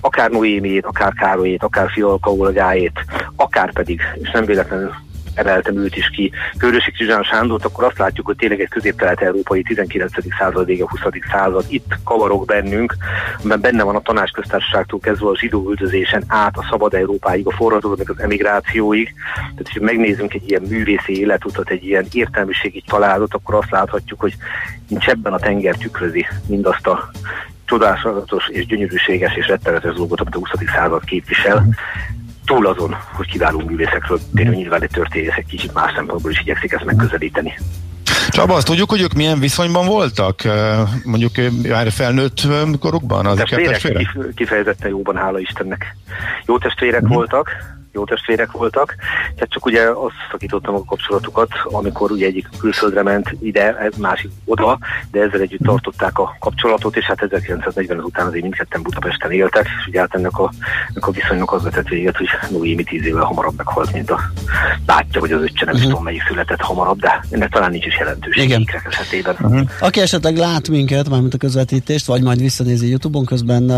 akár 0.00 0.30
Noémiét, 0.30 0.84
akár 0.84 1.12
Károlyét, 1.12 1.62
akár 1.62 1.90
Fialka 1.90 2.32
Olgáét, 2.32 3.04
akár 3.36 3.72
pedig, 3.72 4.00
és 4.20 4.30
nem 4.30 4.44
véletlenül 4.44 4.94
emeltem 5.38 5.76
őt 5.76 5.96
is 5.96 6.10
ki, 6.10 6.32
Körösi 6.58 6.90
Krizsán 6.90 7.22
Sándort, 7.22 7.64
akkor 7.64 7.84
azt 7.84 7.98
látjuk, 7.98 8.26
hogy 8.26 8.36
tényleg 8.36 8.60
egy 8.60 8.68
közép-kelet-európai 8.68 9.62
19. 9.62 10.12
század 10.38 10.66
vége, 10.66 10.84
20. 10.88 11.00
század 11.30 11.64
itt 11.68 11.94
kavarok 12.04 12.44
bennünk, 12.44 12.96
mert 13.42 13.60
benne 13.60 13.82
van 13.82 13.96
a 13.96 14.00
tanácsköztársaságtól 14.00 15.00
kezdve 15.00 15.28
a 15.28 15.38
zsidó 15.38 15.68
üldözésen 15.68 16.24
át 16.26 16.56
a 16.56 16.66
szabad 16.70 16.94
Európáig, 16.94 17.46
a 17.46 17.50
forradalomig, 17.50 18.10
az 18.10 18.20
emigrációig. 18.20 19.14
Tehát, 19.34 19.72
ha 19.72 19.84
megnézzünk 19.84 20.34
egy 20.34 20.48
ilyen 20.48 20.62
művészi 20.62 21.18
életutat, 21.18 21.70
egy 21.70 21.84
ilyen 21.84 22.06
értelmiségi 22.12 22.82
családot, 22.86 23.34
akkor 23.34 23.54
azt 23.54 23.70
láthatjuk, 23.70 24.20
hogy 24.20 24.34
nincs 24.88 25.08
ebben 25.08 25.32
a 25.32 25.38
tenger 25.38 25.76
tükrözi 25.76 26.26
mindazt 26.46 26.86
a 26.86 27.10
csodálatos 27.64 28.48
és 28.48 28.66
gyönyörűséges 28.66 29.34
és 29.36 29.46
rettenetes 29.46 29.94
dolgot, 29.94 30.20
amit 30.20 30.34
a 30.34 30.38
20. 30.38 30.50
század 30.74 31.04
képvisel 31.04 31.66
túl 32.48 32.66
azon, 32.66 32.96
hogy 33.12 33.30
kiváló 33.30 33.62
művészekről 33.66 34.20
tényleg 34.34 34.56
nyilván 34.56 34.82
egy 34.82 34.90
történész 34.90 35.36
egy 35.36 35.46
kicsit 35.46 35.74
más 35.74 35.92
szempontból 35.94 36.30
is 36.30 36.40
igyekszik 36.40 36.72
ezt 36.72 36.84
megközelíteni. 36.84 37.58
Csaba, 38.28 38.54
azt 38.54 38.66
tudjuk, 38.66 38.90
hogy 38.90 39.00
ők 39.00 39.12
milyen 39.12 39.38
viszonyban 39.38 39.86
voltak? 39.86 40.42
Mondjuk 41.04 41.32
már 41.68 41.90
felnőtt 41.90 42.40
korukban 42.80 43.26
az 43.26 43.36
testvérek? 43.36 44.16
Kifejezetten 44.34 44.90
jóban, 44.90 45.16
hála 45.16 45.38
Istennek. 45.38 45.96
Jó 46.46 46.58
testvérek 46.58 47.00
uh-huh. 47.00 47.16
voltak, 47.16 47.50
jó 47.92 48.04
testvérek 48.04 48.50
voltak, 48.50 48.94
tehát 49.34 49.50
csak 49.50 49.66
ugye 49.66 49.82
azt 49.88 50.14
szakítottam 50.30 50.74
a 50.74 50.84
kapcsolatukat, 50.84 51.48
amikor 51.64 52.10
ugye 52.10 52.26
egyik 52.26 52.48
külföldre 52.58 53.02
ment 53.02 53.36
ide, 53.40 53.90
másik 53.96 54.30
oda, 54.44 54.78
de 55.10 55.20
ezzel 55.20 55.40
együtt 55.40 55.62
tartották 55.62 56.18
a 56.18 56.36
kapcsolatot, 56.40 56.96
és 56.96 57.04
hát 57.04 57.22
1940 57.22 58.00
után 58.04 58.26
azért 58.26 58.42
mindketten 58.42 58.82
Budapesten 58.82 59.30
éltek, 59.30 59.64
és 59.64 59.86
ugye 59.86 60.00
hát 60.00 60.14
ennek 60.14 60.38
a, 60.38 60.52
ennek 60.88 61.06
a 61.06 61.10
viszonynak 61.10 61.52
az 61.52 61.62
vetett 61.62 61.88
véget, 61.88 62.16
hogy 62.16 62.28
Noémi 62.50 62.82
tíz 62.82 63.04
évvel 63.04 63.24
hamarabb 63.24 63.56
meghalt, 63.56 63.92
mint 63.92 64.10
a 64.10 64.20
bátyja, 64.86 65.20
vagy 65.20 65.32
az 65.32 65.42
öccse, 65.42 65.64
nem 65.64 65.74
uh-huh. 65.74 65.88
tudom 65.88 66.04
melyik 66.04 66.22
született 66.28 66.60
hamarabb, 66.60 66.98
de 66.98 67.24
ennek 67.30 67.50
talán 67.50 67.70
nincs 67.70 67.86
is 67.86 67.98
jelentőség 67.98 68.44
Igen. 68.44 68.64
esetében. 68.88 69.36
Uh-huh. 69.40 69.68
Aki 69.80 70.00
esetleg 70.00 70.36
lát 70.36 70.68
minket, 70.68 71.08
mármint 71.08 71.34
a 71.34 71.38
közvetítést, 71.38 72.06
vagy 72.06 72.22
majd 72.22 72.40
visszanézi 72.40 72.88
Youtube-on 72.88 73.24
közben 73.24 73.70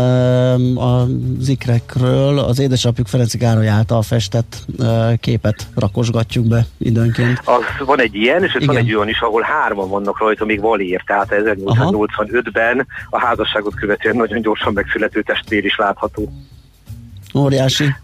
a 0.75 1.07
zikrekről 1.39 2.39
az 2.39 2.59
édesapjuk 2.59 3.07
Ferenci 3.07 3.37
Károly 3.37 3.67
által 3.67 4.00
festett 4.01 4.65
képet 5.19 5.67
rakosgatjuk 5.75 6.47
be 6.47 6.65
időnként. 6.77 7.41
Az 7.43 7.85
van 7.85 8.01
egy 8.01 8.15
ilyen, 8.15 8.43
és 8.43 8.57
van 8.65 8.77
egy 8.77 8.95
olyan 8.95 9.09
is, 9.09 9.19
ahol 9.19 9.41
hárman 9.41 9.89
vannak 9.89 10.19
rajta, 10.19 10.45
még 10.45 10.61
Valér, 10.61 11.03
tehát 11.05 11.27
1885-ben 11.29 12.87
a 13.09 13.19
házasságot 13.19 13.75
követően 13.75 14.15
nagyon 14.15 14.41
gyorsan 14.41 14.73
megszülető 14.73 15.21
testvér 15.21 15.65
is 15.65 15.75
látható. 15.75 16.31
Óriási. 17.35 17.95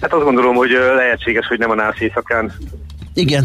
Hát 0.00 0.12
azt 0.12 0.24
gondolom, 0.24 0.54
hogy 0.54 0.70
lehetséges, 0.96 1.46
hogy 1.46 1.58
nem 1.58 1.70
a 1.70 1.74
nász 1.74 2.00
éjszakán 2.00 2.52
igen. 3.14 3.44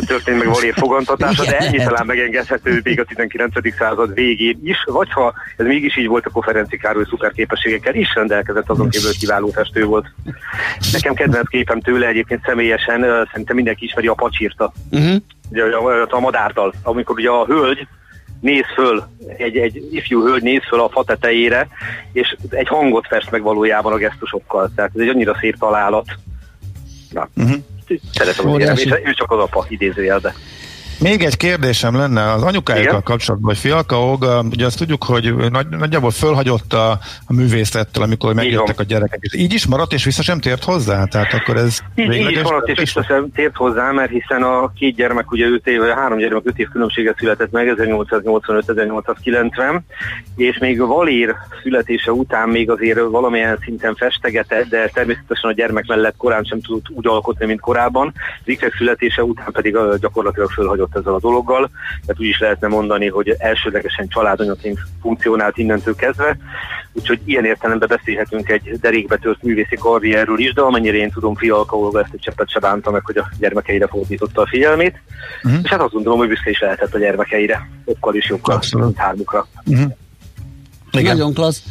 Történt 0.00 0.38
meg 0.38 0.48
valér 0.48 0.74
fogantatása, 0.74 1.44
de 1.44 1.58
ennyi 1.58 1.76
talán 1.76 2.06
megengedhető 2.06 2.80
még 2.84 3.00
a 3.00 3.04
19. 3.04 3.52
század 3.78 4.14
végén 4.14 4.60
is, 4.64 4.76
vagy 4.86 5.10
ha 5.10 5.32
ez 5.56 5.66
mégis 5.66 5.96
így 5.96 6.06
volt, 6.06 6.26
akkor 6.26 6.44
Ferenci 6.44 6.76
Károly 6.76 7.04
szuperképességekkel 7.08 7.94
is 7.94 8.14
rendelkezett, 8.14 8.70
azon 8.70 8.88
kívül 8.88 9.12
kiváló 9.18 9.48
festő 9.48 9.84
volt. 9.84 10.06
Nekem 10.92 11.14
kedvenc 11.14 11.48
képem 11.48 11.80
tőle 11.80 12.06
egyébként 12.06 12.44
személyesen, 12.44 13.00
szerintem 13.30 13.56
mindenki 13.56 13.84
ismeri 13.84 14.06
a 14.06 14.14
pacsírta. 14.14 14.72
Uh-huh. 14.90 15.16
Ugye, 15.50 15.64
a, 15.64 16.06
a 16.10 16.20
madártal, 16.20 16.74
amikor 16.82 17.18
ugye 17.18 17.28
a 17.28 17.44
hölgy 17.44 17.86
néz 18.40 18.64
föl, 18.74 19.04
egy, 19.36 19.56
egy 19.56 19.88
ifjú 19.90 20.22
hölgy 20.22 20.42
néz 20.42 20.62
föl 20.68 20.80
a 20.80 20.88
fa 20.88 21.04
tetejére, 21.04 21.68
és 22.12 22.36
egy 22.50 22.68
hangot 22.68 23.06
fest 23.06 23.30
meg 23.30 23.42
valójában 23.42 23.92
a 23.92 23.96
gesztusokkal. 23.96 24.70
Tehát 24.74 24.90
ez 24.94 25.00
egy 25.00 25.08
annyira 25.08 25.36
szép 25.40 25.56
találat. 25.58 26.06
Na, 27.10 27.28
uh-huh. 27.36 27.56
Szeretem, 28.12 28.46
hogy 28.46 28.62
ő 29.04 29.12
csak 29.14 29.30
az 29.30 29.38
apa 29.38 29.66
idézőjelbe. 29.68 30.34
Még 31.02 31.22
egy 31.22 31.36
kérdésem 31.36 31.96
lenne 31.96 32.32
az 32.32 32.42
anyukájukkal 32.42 33.02
kapcsolatban, 33.02 33.50
hogy 33.50 33.58
Fialka 33.58 34.04
Olga, 34.04 34.44
ugye 34.50 34.66
azt 34.66 34.78
tudjuk, 34.78 35.04
hogy 35.04 35.34
nagy, 35.50 35.68
nagyjából 35.68 36.10
fölhagyott 36.10 36.72
a, 36.72 36.90
a 37.26 37.32
művészettől, 37.32 38.04
amikor 38.04 38.34
megjöttek 38.34 38.80
a 38.80 38.82
gyerekek. 38.82 39.18
És 39.22 39.34
így 39.34 39.52
is 39.52 39.66
maradt, 39.66 39.92
és 39.92 40.04
vissza 40.04 40.22
sem 40.22 40.40
tért 40.40 40.64
hozzá? 40.64 41.04
Tehát 41.04 41.32
akkor 41.32 41.56
ez 41.56 41.78
így, 41.94 42.14
így 42.14 42.30
is 42.30 42.42
maradt, 42.42 42.68
és 42.68 42.78
vissza 42.78 43.02
sem 43.02 43.30
tért 43.34 43.56
hozzá, 43.56 43.90
mert 43.90 44.10
hiszen 44.10 44.42
a 44.42 44.72
két 44.72 44.94
gyermek, 44.94 45.30
ugye 45.30 45.46
5 45.46 45.66
év, 45.66 45.82
a 45.82 45.94
három 45.94 46.18
gyermek 46.18 46.42
5 46.44 46.58
év 46.58 46.68
különbséget 46.68 47.18
született 47.18 47.50
meg, 47.50 47.74
1885-1890, 47.76 49.80
és 50.36 50.58
még 50.58 50.80
a 50.80 50.86
Valér 50.86 51.34
születése 51.62 52.12
után 52.12 52.48
még 52.48 52.70
azért 52.70 53.00
valamilyen 53.00 53.58
szinten 53.64 53.94
festegetett, 53.94 54.68
de 54.68 54.90
természetesen 54.94 55.50
a 55.50 55.54
gyermek 55.54 55.86
mellett 55.86 56.16
korán 56.16 56.44
sem 56.44 56.60
tudott 56.60 56.88
úgy 56.88 57.06
alkotni, 57.06 57.46
mint 57.46 57.60
korábban. 57.60 58.12
Zikek 58.44 58.74
születése 58.74 59.24
után 59.24 59.52
pedig 59.52 59.76
gyakorlatilag 60.00 60.50
fölhagyott 60.50 60.91
foglalkozott 60.92 60.96
ezzel 60.96 61.14
a 61.14 61.20
dologgal, 61.20 61.70
tehát 62.06 62.20
úgy 62.20 62.26
is 62.26 62.38
lehetne 62.38 62.68
mondani, 62.68 63.08
hogy 63.08 63.34
elsődlegesen 63.38 64.08
családanyagként 64.08 64.78
funkcionált 65.00 65.58
innentől 65.58 65.94
kezdve, 65.94 66.36
úgyhogy 66.92 67.20
ilyen 67.24 67.44
értelemben 67.44 67.88
beszélhetünk 67.88 68.48
egy 68.48 68.78
derékbe 68.80 69.16
tört 69.16 69.42
művészi 69.42 69.76
karrierről 69.76 70.38
is, 70.38 70.52
de 70.52 70.60
amennyire 70.60 70.96
én 70.96 71.10
tudom, 71.10 71.34
Fialka 71.34 71.76
Olga 71.76 72.00
ezt 72.00 72.12
egy 72.12 72.20
cseppet 72.20 72.50
se 72.50 72.58
bánta 72.58 72.90
meg, 72.90 73.02
hogy 73.04 73.16
a 73.16 73.28
gyermekeire 73.38 73.86
fordította 73.86 74.42
a 74.42 74.46
figyelmét, 74.46 75.02
uh-huh. 75.42 75.60
és 75.62 75.70
hát 75.70 75.80
azt 75.80 75.92
gondolom, 75.92 76.18
hogy 76.18 76.28
büszke 76.28 76.50
is 76.50 76.60
lehetett 76.60 76.94
a 76.94 76.98
gyermekeire, 76.98 77.68
okkal 77.84 78.14
is 78.14 78.28
jokkal, 78.28 78.60
mint 78.72 78.96
hármukra. 78.96 79.46
Uh-huh. 79.64 79.90
Igen. 80.92 81.16
Nagyon 81.16 81.34
klassz. 81.34 81.62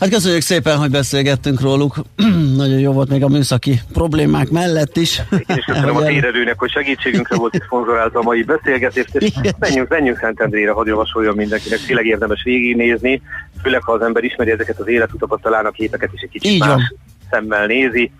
Hát 0.00 0.08
köszönjük 0.08 0.42
szépen, 0.42 0.76
hogy 0.76 0.90
beszélgettünk 0.90 1.60
róluk. 1.60 1.94
Nagyon 2.62 2.78
jó 2.78 2.92
volt 2.92 3.08
még 3.08 3.22
a 3.22 3.28
műszaki 3.28 3.80
problémák 3.92 4.50
mellett 4.50 4.96
is. 4.96 5.20
Én 5.32 5.56
is 5.56 5.64
köszönöm 5.64 5.96
a 5.96 6.02
térerőnek, 6.02 6.58
hogy 6.58 6.70
segítségünkre 6.70 7.36
volt, 7.36 7.54
és 7.54 7.64
szponzorálta 7.64 8.18
a 8.18 8.22
mai 8.22 8.42
beszélgetést, 8.42 9.14
és 9.14 9.32
menjünk, 9.58 9.88
menjünk 9.88 10.18
Szentendrére, 10.18 10.70
hadd 10.70 10.86
javasoljon 10.86 11.34
mindenkinek, 11.36 11.78
tényleg 11.86 12.06
érdemes 12.06 12.42
végignézni, 12.42 13.22
főleg 13.62 13.82
ha 13.82 13.92
az 13.92 14.02
ember 14.02 14.24
ismeri 14.24 14.50
ezeket 14.50 14.80
az 14.80 14.88
életutakat, 14.88 15.40
talán 15.42 15.66
a 15.66 15.70
képeket 15.70 16.10
is 16.12 16.20
egy 16.20 16.30
kicsit 16.30 16.52
Így 16.52 16.60
más 16.60 16.68
van. 16.68 16.98
szemmel 17.30 17.66
nézi. 17.66 18.12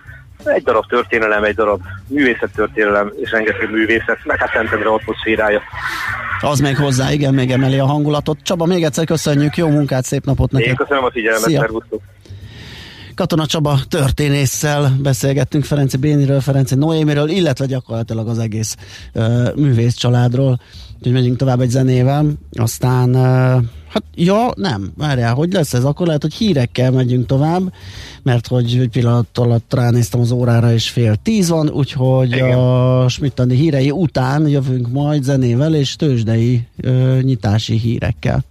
Egy 0.44 0.62
darab 0.62 0.87
történelem, 0.88 1.44
egy 1.44 1.54
darab 1.54 1.80
művészettörténelem, 2.06 3.12
és 3.20 3.30
rengeteg 3.30 3.70
művészet, 3.70 4.18
meg 4.25 4.38
hát 4.38 4.50
Szentendre 4.52 4.88
atmoszférája. 4.88 5.61
Az 6.40 6.61
még 6.61 6.76
hozzá, 6.76 7.12
igen, 7.12 7.35
még 7.35 7.50
emeli 7.50 7.78
a 7.78 7.87
hangulatot. 7.87 8.38
Csaba, 8.42 8.64
még 8.64 8.85
egyszer 8.85 9.04
köszönjük, 9.04 9.56
jó 9.56 9.68
munkát, 9.68 10.04
szép 10.04 10.25
napot 10.25 10.50
neked. 10.50 10.68
Én 10.68 10.75
köszönöm 10.75 11.04
a 11.04 11.11
figyelmet, 11.11 11.50
szervusztok. 11.50 12.02
Katona 13.14 13.47
Csaba 13.47 13.78
történésszel 13.88 14.92
beszélgettünk 15.02 15.64
Ferenci 15.64 15.97
Béniről, 15.97 16.40
Ferenci 16.40 16.75
Noémiről, 16.75 17.28
illetve 17.28 17.66
gyakorlatilag 17.66 18.28
az 18.28 18.38
egész 18.38 18.76
uh, 19.14 19.54
művész 19.54 19.94
családról. 19.94 20.61
Úgyhogy 20.97 21.12
megyünk 21.12 21.37
tovább 21.37 21.61
egy 21.61 21.70
zenével, 21.70 22.26
aztán 22.52 23.14
uh, 23.14 23.62
hát 23.92 24.02
ja, 24.14 24.50
nem, 24.54 24.92
várjál, 24.97 25.35
hogy 25.35 25.52
lesz 25.52 25.75
ez? 25.75 25.85
Akkor 25.85 26.06
lehet, 26.06 26.23
hogy 26.23 26.35
hírekkel 26.35 26.90
megyünk 26.90 27.26
tovább, 27.26 27.73
mert 28.23 28.47
hogy 28.47 28.78
egy 28.80 28.88
pillanat 28.88 29.38
alatt 29.38 29.75
ránéztem 29.75 30.20
az 30.20 30.30
órára, 30.30 30.73
és 30.73 30.88
fél 30.88 31.16
tíz 31.23 31.49
van, 31.49 31.68
úgyhogy 31.68 32.32
Igen. 32.32 32.59
a 32.59 33.09
Smittani 33.09 33.54
hírei 33.54 33.90
után 33.90 34.49
jövünk 34.49 34.88
majd 34.92 35.23
zenével 35.23 35.75
és 35.75 35.97
tőzsdei 35.97 36.66
uh, 36.85 37.20
nyitási 37.20 37.78
hírekkel. 37.78 38.44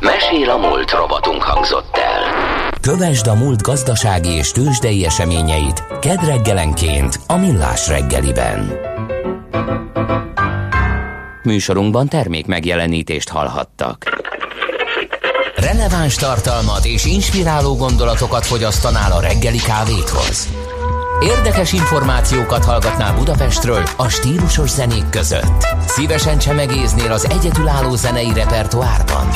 Mesél 0.00 0.50
a 0.50 0.56
múlt 0.56 0.90
robotunk 0.90 1.42
hangzott 1.42 1.96
el. 1.96 2.70
Kövesd 2.80 3.26
a 3.26 3.34
múlt 3.34 3.62
gazdasági 3.62 4.30
és 4.30 4.50
tőzsdei 4.50 5.04
eseményeit 5.04 5.84
kedd 6.00 6.24
reggelenként 6.24 7.20
a 7.26 7.36
Millás 7.36 7.88
reggeliben. 7.88 8.90
Műsorunkban 11.42 12.08
termék 12.08 12.46
megjelenítést 12.46 13.28
hallhattak. 13.28 14.20
Releváns 15.56 16.14
tartalmat 16.14 16.84
és 16.84 17.04
inspiráló 17.04 17.76
gondolatokat 17.76 18.46
fogyasztanál 18.46 19.12
a 19.12 19.20
reggeli 19.20 19.58
kávéthoz. 19.58 20.48
Érdekes 21.20 21.72
információkat 21.72 22.64
hallgatnál 22.64 23.14
Budapestről 23.14 23.82
a 23.96 24.08
stílusos 24.08 24.70
zenék 24.70 25.08
között. 25.10 25.66
Szívesen 25.86 26.38
csemegéznél 26.38 27.12
az 27.12 27.30
egyetülálló 27.30 27.94
zenei 27.94 28.32
repertoárban 28.34 29.28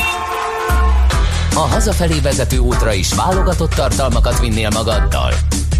a 1.57 1.67
hazafelé 1.67 2.19
vezető 2.19 2.57
útra 2.57 2.93
is 2.93 3.13
válogatott 3.13 3.73
tartalmakat 3.73 4.39
vinnél 4.39 4.69
magaddal. 4.69 5.33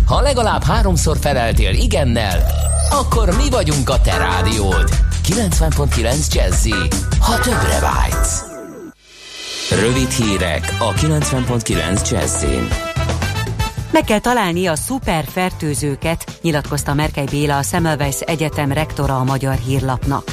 Ha 0.06 0.21
legalább 0.21 0.63
háromszor 0.63 1.17
feleltél 1.21 1.73
igennel, 1.73 2.45
akkor 2.89 3.36
mi 3.36 3.49
vagyunk 3.49 3.89
a 3.89 4.02
te 4.02 4.17
rádiód. 4.17 5.07
90.9 5.28 6.34
Jazzy, 6.34 6.74
ha 7.20 7.40
többre 7.40 7.80
vágysz. 7.80 8.44
Rövid 9.70 10.10
hírek 10.10 10.76
a 10.80 10.94
90.9 10.94 12.10
Jazzin. 12.10 12.68
Meg 13.92 14.04
kell 14.04 14.20
találni 14.20 14.66
a 14.66 14.76
szuperfertőzőket, 14.76 16.40
nyilatkozta 16.42 16.94
Merkely 16.94 17.26
Béla 17.32 17.58
a 17.58 17.62
Semmelweis 17.62 18.20
Egyetem 18.20 18.72
rektora 18.72 19.18
a 19.18 19.24
Magyar 19.24 19.56
Hírlapnak. 19.56 20.24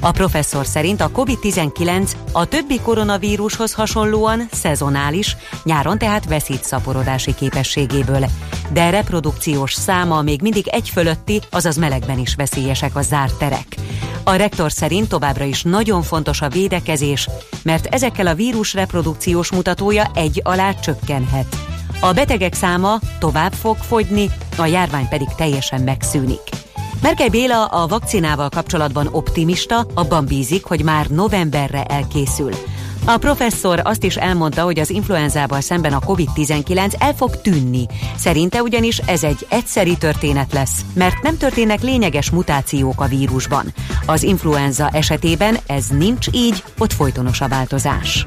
A 0.00 0.10
professzor 0.10 0.66
szerint 0.66 1.00
a 1.00 1.10
COVID-19 1.10 2.10
a 2.32 2.46
többi 2.46 2.80
koronavírushoz 2.80 3.72
hasonlóan 3.72 4.48
szezonális, 4.50 5.36
nyáron 5.64 5.98
tehát 5.98 6.24
veszít 6.28 6.64
szaporodási 6.64 7.34
képességéből, 7.34 8.24
de 8.72 8.90
reprodukciós 8.90 9.72
száma 9.72 10.22
még 10.22 10.42
mindig 10.42 10.68
egy 10.68 10.88
fölötti, 10.88 11.40
azaz 11.50 11.76
melegben 11.76 12.18
is 12.18 12.34
veszélyesek 12.34 12.96
a 12.96 13.02
zárt 13.02 13.38
terek. 13.38 13.76
A 14.24 14.34
rektor 14.34 14.72
szerint 14.72 15.08
továbbra 15.08 15.44
is 15.44 15.62
nagyon 15.62 16.02
fontos 16.02 16.40
a 16.40 16.48
védekezés, 16.48 17.28
mert 17.62 17.86
ezekkel 17.86 18.26
a 18.26 18.34
vírus 18.34 18.74
reprodukciós 18.74 19.50
mutatója 19.50 20.10
egy 20.14 20.40
alá 20.44 20.74
csökkenhet. 20.74 21.56
A 22.00 22.12
betegek 22.12 22.54
száma 22.54 22.98
tovább 23.18 23.52
fog 23.52 23.76
fogyni, 23.76 24.30
a 24.56 24.66
járvány 24.66 25.08
pedig 25.08 25.28
teljesen 25.36 25.82
megszűnik. 25.82 26.42
Merkely 27.02 27.28
Béla 27.28 27.64
a 27.64 27.86
vakcinával 27.86 28.48
kapcsolatban 28.48 29.08
optimista, 29.10 29.86
abban 29.94 30.24
bízik, 30.24 30.64
hogy 30.64 30.82
már 30.82 31.06
novemberre 31.06 31.84
elkészül. 31.84 32.50
A 33.04 33.16
professzor 33.16 33.80
azt 33.84 34.04
is 34.04 34.16
elmondta, 34.16 34.62
hogy 34.62 34.78
az 34.78 34.90
influenzával 34.90 35.60
szemben 35.60 35.92
a 35.92 35.98
COVID-19 35.98 36.94
el 36.98 37.14
fog 37.14 37.40
tűnni. 37.40 37.86
Szerinte 38.16 38.62
ugyanis 38.62 38.98
ez 38.98 39.24
egy 39.24 39.46
egyszeri 39.48 39.96
történet 39.96 40.52
lesz, 40.52 40.80
mert 40.94 41.22
nem 41.22 41.36
történnek 41.36 41.82
lényeges 41.82 42.30
mutációk 42.30 43.00
a 43.00 43.06
vírusban. 43.06 43.66
Az 44.06 44.22
influenza 44.22 44.88
esetében 44.92 45.56
ez 45.66 45.86
nincs 45.86 46.26
így, 46.32 46.62
ott 46.78 46.92
folytonos 46.92 47.40
a 47.40 47.48
változás. 47.48 48.24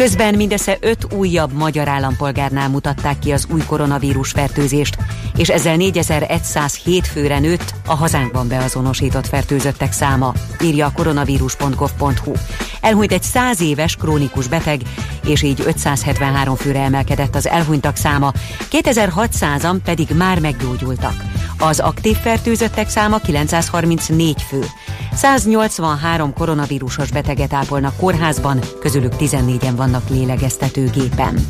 Közben 0.00 0.34
mindössze 0.34 0.76
öt 0.80 1.12
újabb 1.12 1.52
magyar 1.52 1.88
állampolgárnál 1.88 2.68
mutatták 2.68 3.18
ki 3.18 3.32
az 3.32 3.46
új 3.52 3.60
koronavírus 3.66 4.30
fertőzést, 4.30 4.96
és 5.36 5.48
ezzel 5.48 5.76
4107 5.76 7.06
főre 7.06 7.38
nőtt 7.38 7.74
a 7.86 7.94
hazánkban 7.94 8.48
beazonosított 8.48 9.26
fertőzöttek 9.26 9.92
száma, 9.92 10.34
írja 10.62 10.86
a 10.86 10.92
koronavírus.gov.hu. 10.92 12.32
Elhunyt 12.80 13.12
egy 13.12 13.22
100 13.22 13.60
éves 13.60 13.96
krónikus 13.96 14.48
beteg, 14.48 14.80
és 15.26 15.42
így 15.42 15.62
573 15.66 16.54
főre 16.56 16.80
emelkedett 16.80 17.34
az 17.34 17.48
elhunytak 17.48 17.96
száma, 17.96 18.32
2600-an 18.70 19.76
pedig 19.84 20.08
már 20.16 20.40
meggyógyultak. 20.40 21.14
Az 21.62 21.80
aktív 21.80 22.16
fertőzöttek 22.16 22.88
száma 22.88 23.18
934 23.18 24.42
fő. 24.42 24.64
183 25.14 26.32
koronavírusos 26.32 27.10
beteget 27.10 27.52
ápolnak 27.52 27.96
kórházban, 27.96 28.60
közülük 28.80 29.12
14-en 29.18 29.72
vannak 29.76 30.08
lélegeztetőgépen. 30.08 31.46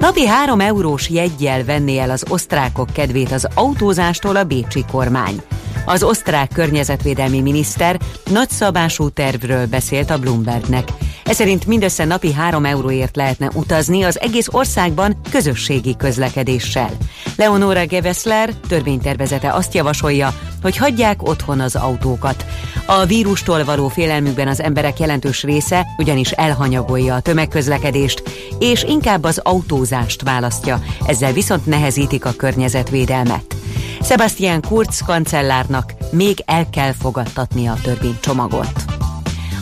Napi 0.00 0.26
3 0.26 0.60
eurós 0.60 1.08
jeggyel 1.08 1.64
venné 1.64 1.98
el 1.98 2.10
az 2.10 2.24
osztrákok 2.28 2.92
kedvét 2.92 3.32
az 3.32 3.48
autózástól 3.54 4.36
a 4.36 4.44
bécsi 4.44 4.84
kormány. 4.90 5.42
Az 5.86 6.02
osztrák 6.02 6.48
környezetvédelmi 6.52 7.40
miniszter 7.40 8.00
nagyszabású 8.30 9.08
tervről 9.08 9.66
beszélt 9.66 10.10
a 10.10 10.18
Bloombergnek. 10.18 10.88
Ez 11.24 11.36
szerint 11.36 11.66
mindössze 11.66 12.04
napi 12.04 12.32
3 12.32 12.64
euróért 12.64 13.16
lehetne 13.16 13.50
utazni 13.54 14.02
az 14.02 14.20
egész 14.20 14.48
országban 14.50 15.20
közösségi 15.30 15.96
közlekedéssel. 15.96 16.90
Leonora 17.36 17.86
Gevesler 17.86 18.50
törvénytervezete 18.68 19.52
azt 19.52 19.74
javasolja, 19.74 20.34
hogy 20.62 20.76
hagyják 20.76 21.28
otthon 21.28 21.60
az 21.60 21.76
autókat. 21.76 22.44
A 22.86 23.04
vírustól 23.04 23.64
való 23.64 23.88
félelmükben 23.88 24.48
az 24.48 24.62
emberek 24.62 24.98
jelentős 24.98 25.42
része 25.42 25.86
ugyanis 25.98 26.30
elhanyagolja 26.30 27.14
a 27.14 27.20
tömegközlekedést, 27.20 28.22
és 28.58 28.82
inkább 28.82 29.24
az 29.24 29.40
autózást 29.42 30.22
választja, 30.22 30.80
ezzel 31.06 31.32
viszont 31.32 31.66
nehezítik 31.66 32.24
a 32.24 32.32
környezetvédelmet. 32.32 33.63
Sebastian 34.02 34.60
Kurz 34.60 35.00
kancellárnak 35.00 35.92
még 36.10 36.42
el 36.46 36.70
kell 36.70 36.92
fogadtatnia 36.92 37.72
a 37.72 37.80
törvénycsomagot. 37.82 38.84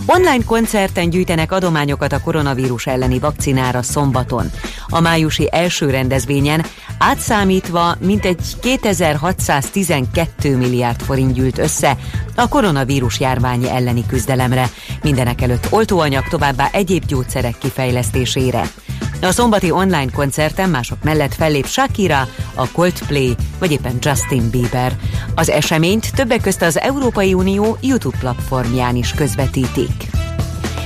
Online 0.07 0.45
koncerten 0.47 1.11
gyűjtenek 1.11 1.53
adományokat 1.53 2.13
a 2.13 2.21
koronavírus 2.21 2.87
elleni 2.87 3.19
vakcinára 3.19 3.83
szombaton. 3.83 4.51
A 4.89 5.01
májusi 5.01 5.49
első 5.51 5.91
rendezvényen 5.91 6.65
átszámítva 6.99 7.97
mintegy 8.01 8.41
2612 8.61 10.57
milliárd 10.57 11.01
forint 11.03 11.33
gyűlt 11.33 11.59
össze 11.59 11.97
a 12.35 12.49
koronavírus 12.49 13.21
járványi 13.21 13.71
elleni 13.71 14.07
küzdelemre, 14.07 14.71
mindenek 15.03 15.41
előtt 15.41 15.67
oltóanyag 15.71 16.29
továbbá 16.29 16.69
egyéb 16.73 17.05
gyógyszerek 17.05 17.59
kifejlesztésére. 17.59 18.71
A 19.23 19.33
szombati 19.33 19.71
online 19.71 20.11
koncerten 20.13 20.71
mások 20.71 21.03
mellett 21.03 21.35
fellép 21.35 21.67
Shakira, 21.67 22.29
a 22.55 22.71
Coldplay 22.71 23.35
vagy 23.59 23.73
éppen 23.73 23.97
Justin 24.01 24.51
Bieber. 24.51 24.97
Az 25.35 25.51
eseményt 25.51 26.15
többek 26.15 26.41
közt 26.41 26.63
az 26.63 26.79
Európai 26.81 27.35
Unió 27.35 27.77
YouTube 27.81 28.17
platformján 28.19 28.97
is 28.97 29.13
közvetítik. 29.13 30.11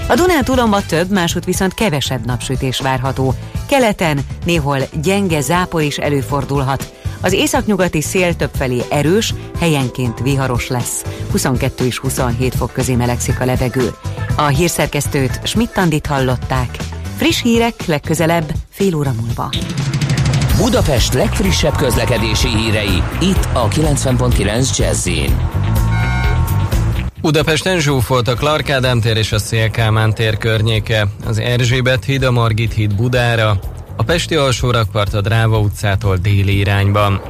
A 0.09 0.15
Dunántúlon 0.15 0.69
ma 0.69 0.87
több, 0.87 1.11
másút 1.11 1.45
viszont 1.45 1.75
kevesebb 1.75 2.27
napsütés 2.27 2.81
várható. 2.81 3.35
Keleten 3.67 4.19
néhol 4.45 4.79
gyenge 5.03 5.41
zápor 5.41 5.83
is 5.83 5.97
előfordulhat. 5.97 6.93
Az 7.21 7.33
északnyugati 7.33 8.01
szél 8.01 8.37
többfelé 8.37 8.83
erős, 8.91 9.35
helyenként 9.59 10.21
viharos 10.21 10.69
lesz. 10.69 11.05
22 11.31 11.85
és 11.85 11.99
27 11.99 12.55
fok 12.55 12.73
közé 12.73 12.95
melegszik 12.95 13.41
a 13.41 13.45
levegő. 13.45 13.95
A 14.37 14.47
hírszerkesztőt 14.47 15.41
Schmidt-Tandit 15.43 16.07
hallották. 16.07 16.77
Friss 17.17 17.43
hírek 17.43 17.87
legközelebb 17.87 18.53
fél 18.71 18.95
óra 18.95 19.13
múlva. 19.21 19.51
Budapest 20.57 21.13
legfrissebb 21.13 21.77
közlekedési 21.77 22.49
hírei 22.49 23.03
itt 23.21 23.49
a 23.53 23.69
90.9 23.69 24.77
jazz 24.77 25.09
Budapesten 27.21 27.81
zsúfolt 27.81 28.29
a 28.29 28.35
Clark 28.35 28.71
Ádám 28.71 29.01
tér 29.01 29.17
és 29.17 29.33
a 29.33 29.39
Szélkámán 29.39 30.15
tér 30.15 30.39
környéke, 30.39 31.07
az 31.27 31.39
Erzsébet 31.39 32.05
híd 32.05 32.23
a 32.23 32.31
Margit 32.31 32.73
híd 32.73 32.95
Budára, 32.95 33.59
a 33.97 34.03
Pesti 34.03 34.35
alsórakpart 34.35 35.15
a 35.15 35.21
Dráva 35.21 35.59
utcától 35.59 36.17
déli 36.17 36.59
irányban. 36.59 37.21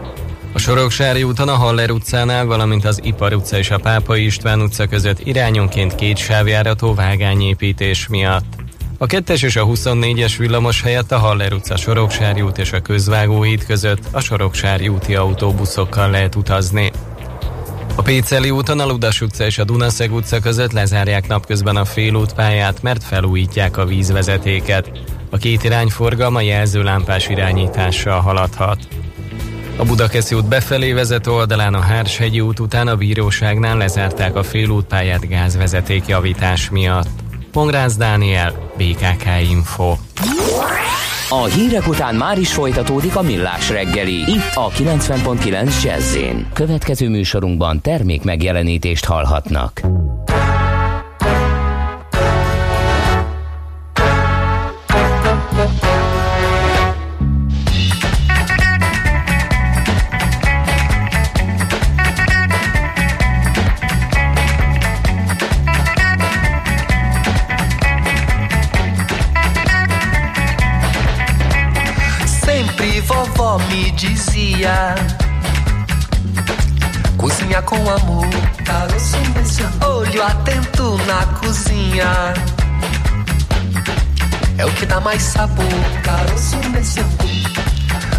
A 0.53 0.59
Soroksári 0.59 1.23
úton 1.23 1.49
a 1.49 1.55
Haller 1.55 1.91
utcánál, 1.91 2.47
valamint 2.47 2.85
az 2.85 3.01
Ipar 3.03 3.35
utca 3.35 3.59
és 3.59 3.71
a 3.71 3.79
Pápai 3.79 4.25
István 4.25 4.61
utca 4.61 4.87
között 4.87 5.27
irányonként 5.27 5.95
két 5.95 6.17
sávjárató 6.17 6.95
vágányépítés 6.95 8.09
miatt. 8.09 8.66
A 8.99 9.07
2-es 9.07 9.45
és 9.45 9.57
a 9.57 9.65
24-es 9.65 10.35
villamos 10.39 10.83
helyett 10.83 11.13
a 11.13 11.19
Haller 11.19 11.53
utca 11.53 11.77
Soroksári 11.77 12.41
út 12.41 12.59
és 12.59 12.73
a 12.73 12.81
Közvágóhíd 12.81 13.65
között 13.65 14.01
a 14.11 14.21
Soroksári 14.21 14.89
úti 14.89 15.15
autóbuszokkal 15.15 16.11
lehet 16.11 16.35
utazni. 16.35 16.91
A 17.95 18.03
Péceli 18.03 18.51
úton 18.51 18.81
a 18.81 18.87
Ludas 18.87 19.21
utca 19.21 19.45
és 19.45 19.59
a 19.59 19.65
Dunaszeg 19.65 20.13
utca 20.13 20.41
között 20.41 20.73
lezárják 20.73 21.29
napközben 21.29 21.77
a 21.77 21.85
félútpályát, 21.85 22.83
mert 22.83 23.05
felújítják 23.05 23.77
a 23.77 23.85
vízvezetéket. 23.85 24.91
A 25.31 25.37
két 25.37 25.65
irány 25.65 25.89
forgalma 25.89 26.41
jelzőlámpás 26.41 27.29
irányítással 27.29 28.21
haladhat. 28.21 28.79
A 29.77 29.85
Budakeszi 29.85 30.35
út 30.35 30.49
befelé 30.49 30.93
vezető 30.93 31.31
oldalán 31.31 31.75
a 31.75 31.81
Hárshegyi 31.81 32.41
út 32.41 32.61
után 32.61 32.89
a 32.89 32.97
bíróságnál 32.97 33.77
lezárták 33.77 34.37
a 34.37 34.43
félútpályát 34.43 35.29
gázvezeték 35.29 36.07
javítás 36.07 36.71
miatt. 36.71 37.09
Pongrász 37.53 37.97
Dániel, 37.97 38.66
BKK 38.77 39.51
Info. 39.51 39.97
A 41.29 41.45
hírek 41.45 41.89
után 41.89 42.15
már 42.15 42.39
is 42.39 42.53
folytatódik 42.53 43.17
a 43.17 43.23
millás 43.23 43.71
reggeli. 43.71 44.15
Itt 44.15 44.55
a 44.55 44.71
90.9 44.71 45.83
jazz 45.83 46.17
Következő 46.53 47.09
műsorunkban 47.09 47.81
termék 47.81 48.23
megjelenítést 48.23 49.05
hallhatnak. 49.05 49.81
Dizia 73.97 74.95
Cozinha 77.17 77.63
com 77.63 77.77
amor. 77.77 78.29
Olho 79.85 80.23
atento 80.23 80.99
na 81.07 81.27
cozinha. 81.39 82.35
É 84.59 84.67
o 84.67 84.73
que 84.73 84.85
dá 84.85 85.01
mais 85.01 85.23
sabor. 85.23 85.65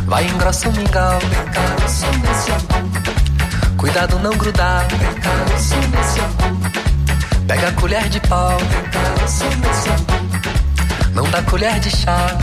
Vai 0.08 0.26
engrossa 0.26 0.68
o 0.68 0.74
mingau. 0.74 1.20
Cuidado 3.78 4.20
não 4.20 4.36
grudar. 4.36 4.88
Pega 7.48 7.68
a 7.68 7.72
colher 7.74 8.10
de 8.10 8.20
pau. 8.22 8.58
Não 11.14 11.30
dá 11.30 11.42
colher 11.44 11.80
de 11.80 11.96
chá 11.96 12.36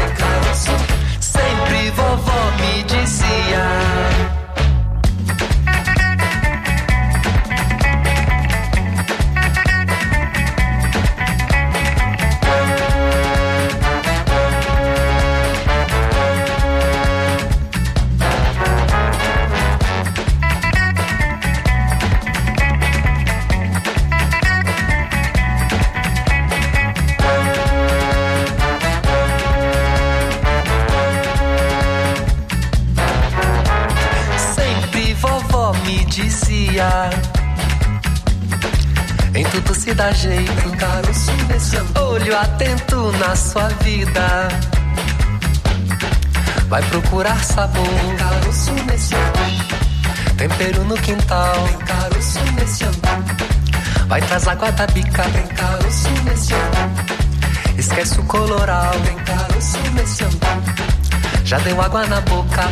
vovó 2.16 2.50
me 2.58 2.84
dizia 2.84 4.33
Olho 42.34 42.42
atento 42.42 43.12
na 43.12 43.36
sua 43.36 43.68
vida. 43.84 44.48
Vai 46.66 46.82
procurar 46.82 47.38
sabor. 47.44 47.86
Tempero 50.36 50.84
no 50.84 50.96
quintal. 50.96 51.54
Vai 54.08 54.20
traz 54.22 54.48
água 54.48 54.72
da 54.72 54.84
bica. 54.88 55.22
Esquece 57.78 58.18
o 58.18 58.24
coloral. 58.24 58.94
Já 61.44 61.58
deu 61.58 61.80
água 61.80 62.04
na 62.06 62.20
boca. 62.22 62.62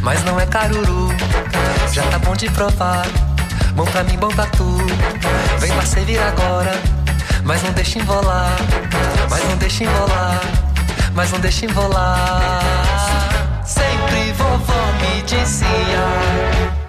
Mas 0.00 0.24
não 0.24 0.40
é 0.40 0.46
caruru. 0.46 1.14
Já 1.92 2.02
tá 2.02 2.18
bom 2.18 2.34
de 2.34 2.50
provar. 2.50 3.06
Bom 3.76 3.84
pra 3.84 4.02
mim, 4.02 4.18
bom 4.18 4.28
pra 4.28 4.46
tu. 4.46 4.76
Vem 5.60 5.72
pra 5.72 5.86
servir 5.86 6.18
agora. 6.18 7.01
Mas 7.44 7.62
não 7.62 7.72
deixa 7.72 7.98
enrolar. 7.98 8.56
Mas 9.28 9.44
não 9.48 9.56
deixa 9.56 9.84
enrolar. 9.84 10.40
Mas 11.14 11.32
não 11.32 11.40
deixa 11.40 11.66
enrolar. 11.66 12.62
Sempre 13.64 14.32
vovó 14.32 14.92
me 15.00 15.22
dizia. 15.22 16.81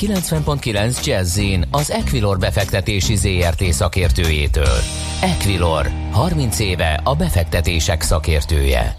90.9 0.00 1.04
jazz 1.04 1.40
az 1.70 1.90
Equilor 1.90 2.38
befektetési 2.38 3.16
ZRT 3.16 3.62
szakértőjétől. 3.62 4.78
Equilor, 5.22 5.86
30 6.10 6.58
éve 6.58 7.00
a 7.04 7.14
befektetések 7.14 8.02
szakértője. 8.02 8.96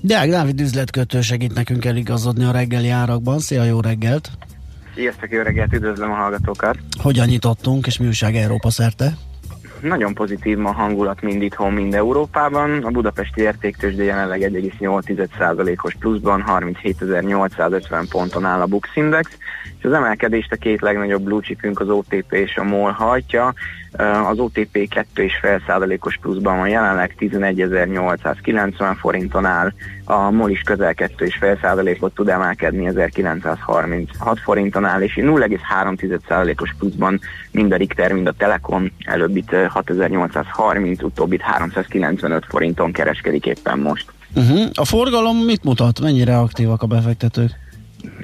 Deák 0.00 0.28
Dávid 0.28 0.60
üzletkötő 0.60 1.20
segít 1.20 1.54
nekünk 1.54 1.84
eligazodni 1.84 2.44
a 2.44 2.50
reggeli 2.50 2.88
árakban. 2.88 3.38
Szia, 3.38 3.64
jó 3.64 3.80
reggelt! 3.80 4.30
Sziasztok, 4.94 5.30
jó 5.30 5.42
reggelt, 5.42 5.72
üdvözlöm 5.72 6.10
a 6.10 6.14
hallgatókat! 6.14 6.78
Hogyan 6.98 7.26
nyitottunk, 7.26 7.86
és 7.86 7.98
mi 7.98 8.06
újság 8.06 8.36
Európa 8.36 8.70
szerte? 8.70 9.16
Nagyon 9.80 10.14
pozitív 10.14 10.56
ma 10.58 10.72
hangulat 10.72 11.22
mind 11.22 11.42
itthon, 11.42 11.72
mind 11.72 11.94
Európában. 11.94 12.84
A 12.84 12.90
budapesti 12.90 13.40
értéktősde 13.40 14.02
jelenleg 14.02 14.40
1,8%-os 14.40 15.94
pluszban, 15.94 16.44
37.850 16.48 18.06
ponton 18.10 18.44
áll 18.44 18.60
a 18.60 18.66
Bux 18.66 18.88
Index, 18.94 19.38
és 19.78 19.84
az 19.84 19.92
emelkedést 19.92 20.52
a 20.52 20.56
két 20.56 20.80
legnagyobb 20.80 21.22
blue 21.22 21.40
chipünk, 21.40 21.80
az 21.80 21.88
OTP 21.88 22.32
és 22.32 22.56
a 22.56 22.64
MOL 22.64 22.90
hajtja. 22.90 23.54
Az 24.30 24.38
OTP 24.38 24.88
2,5%-os 25.14 26.18
pluszban 26.20 26.58
van 26.58 26.68
jelenleg 26.68 27.14
11.890 27.18 28.96
forinton 28.98 29.44
áll, 29.44 29.72
a 30.08 30.30
MOL 30.30 30.50
is 30.50 30.60
közel 30.60 30.94
2,5%-ot 30.96 32.14
tud 32.14 32.28
emelkedni 32.28 32.86
1936 32.86 34.40
forinton 34.40 34.84
áll, 34.84 35.00
és 35.00 35.18
0,3%-os 35.20 36.74
pluszban 36.78 37.20
mind 37.50 37.72
a 37.72 37.76
Richter, 37.76 38.12
mind 38.12 38.26
a 38.26 38.32
Telekom 38.32 38.92
előbbit 39.04 39.50
6830, 39.68 41.02
utóbbit 41.02 41.40
395 41.40 42.44
forinton 42.48 42.92
kereskedik 42.92 43.46
éppen 43.46 43.78
most. 43.78 44.04
Uh-huh. 44.34 44.68
A 44.74 44.84
forgalom 44.84 45.36
mit 45.36 45.64
mutat? 45.64 46.00
Mennyire 46.00 46.38
aktívak 46.38 46.82
a 46.82 46.86
befektetők? 46.86 47.64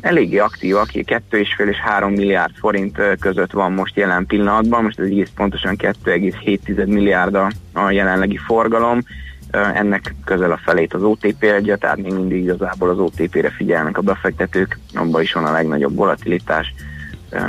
eléggé 0.00 0.38
aktívak, 0.38 0.88
2,5 0.92 1.68
és 1.68 1.78
3 1.78 2.12
milliárd 2.12 2.54
forint 2.54 2.98
között 3.20 3.52
van 3.52 3.72
most 3.72 3.96
jelen 3.96 4.26
pillanatban, 4.26 4.82
most 4.82 4.98
ez 4.98 5.06
egész 5.06 5.30
pontosan 5.34 5.76
2,7 5.78 6.86
milliárd 6.86 7.34
a 7.72 7.90
jelenlegi 7.90 8.36
forgalom, 8.36 9.02
ennek 9.52 10.14
közel 10.24 10.52
a 10.52 10.60
felét 10.64 10.94
az 10.94 11.02
OTP 11.02 11.44
adja, 11.58 11.76
tehát 11.76 11.96
még 11.96 12.12
mindig 12.12 12.42
igazából 12.42 12.90
az 12.90 12.98
OTP-re 12.98 13.50
figyelnek 13.50 13.98
a 13.98 14.02
befektetők, 14.02 14.78
abban 14.94 15.22
is 15.22 15.32
van 15.32 15.44
a 15.44 15.52
legnagyobb 15.52 15.94
volatilitás, 15.94 16.74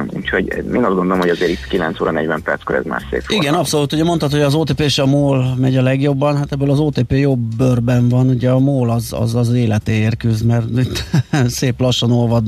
Úgyhogy 0.09 0.47
én 0.47 0.83
azt 0.83 0.95
gondolom, 0.95 1.19
hogy 1.19 1.29
azért 1.29 1.51
itt 1.51 1.67
9 1.67 2.01
óra 2.01 2.11
40 2.11 2.41
perckor 2.41 2.75
ez 2.75 2.83
már 2.85 3.01
szép. 3.09 3.23
Igen, 3.27 3.43
forma. 3.43 3.59
abszolút. 3.59 3.93
Ugye 3.93 4.03
mondtad, 4.03 4.31
hogy 4.31 4.41
az 4.41 4.53
OTP 4.53 4.79
és 4.79 4.97
a 4.97 5.05
MOL 5.05 5.55
megy 5.57 5.77
a 5.77 5.81
legjobban, 5.81 6.37
hát 6.37 6.51
ebből 6.51 6.71
az 6.71 6.79
OTP 6.79 7.11
jobb 7.11 7.55
bőrben 7.55 8.09
van, 8.09 8.27
ugye 8.27 8.49
a 8.49 8.59
MOL 8.59 8.89
az 8.89 9.13
az, 9.13 9.35
az 9.35 9.53
életéért 9.53 10.17
küzd, 10.17 10.45
mert 10.45 10.65
itt 10.77 11.03
szép 11.47 11.79
lassan 11.79 12.11
olvad 12.11 12.43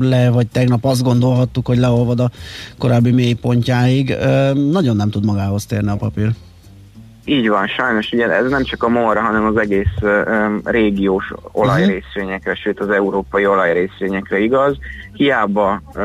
le, 0.00 0.30
vagy 0.30 0.46
tegnap 0.46 0.84
azt 0.84 1.02
gondolhattuk, 1.02 1.66
hogy 1.66 1.78
leolvad 1.78 2.20
a 2.20 2.30
korábbi 2.78 3.10
mélypontjáig. 3.10 4.16
Nagyon 4.70 4.96
nem 4.96 5.10
tud 5.10 5.24
magához 5.24 5.66
térni 5.66 5.90
a 5.90 5.96
papír. 5.96 6.30
Így 7.24 7.48
van, 7.48 7.66
sajnos 7.66 8.12
ugye 8.12 8.30
ez 8.30 8.50
nem 8.50 8.64
csak 8.64 8.82
a 8.82 8.88
morra, 8.88 9.20
hanem 9.20 9.44
az 9.44 9.56
egész 9.56 10.02
um, 10.02 10.60
régiós 10.64 11.32
olajrészvényekre, 11.52 12.50
uh-huh. 12.50 12.64
sőt 12.64 12.80
az 12.80 12.90
európai 12.90 13.46
olajrészvényekre 13.46 14.38
igaz. 14.38 14.76
Hiába 15.12 15.82
uh, 15.94 16.02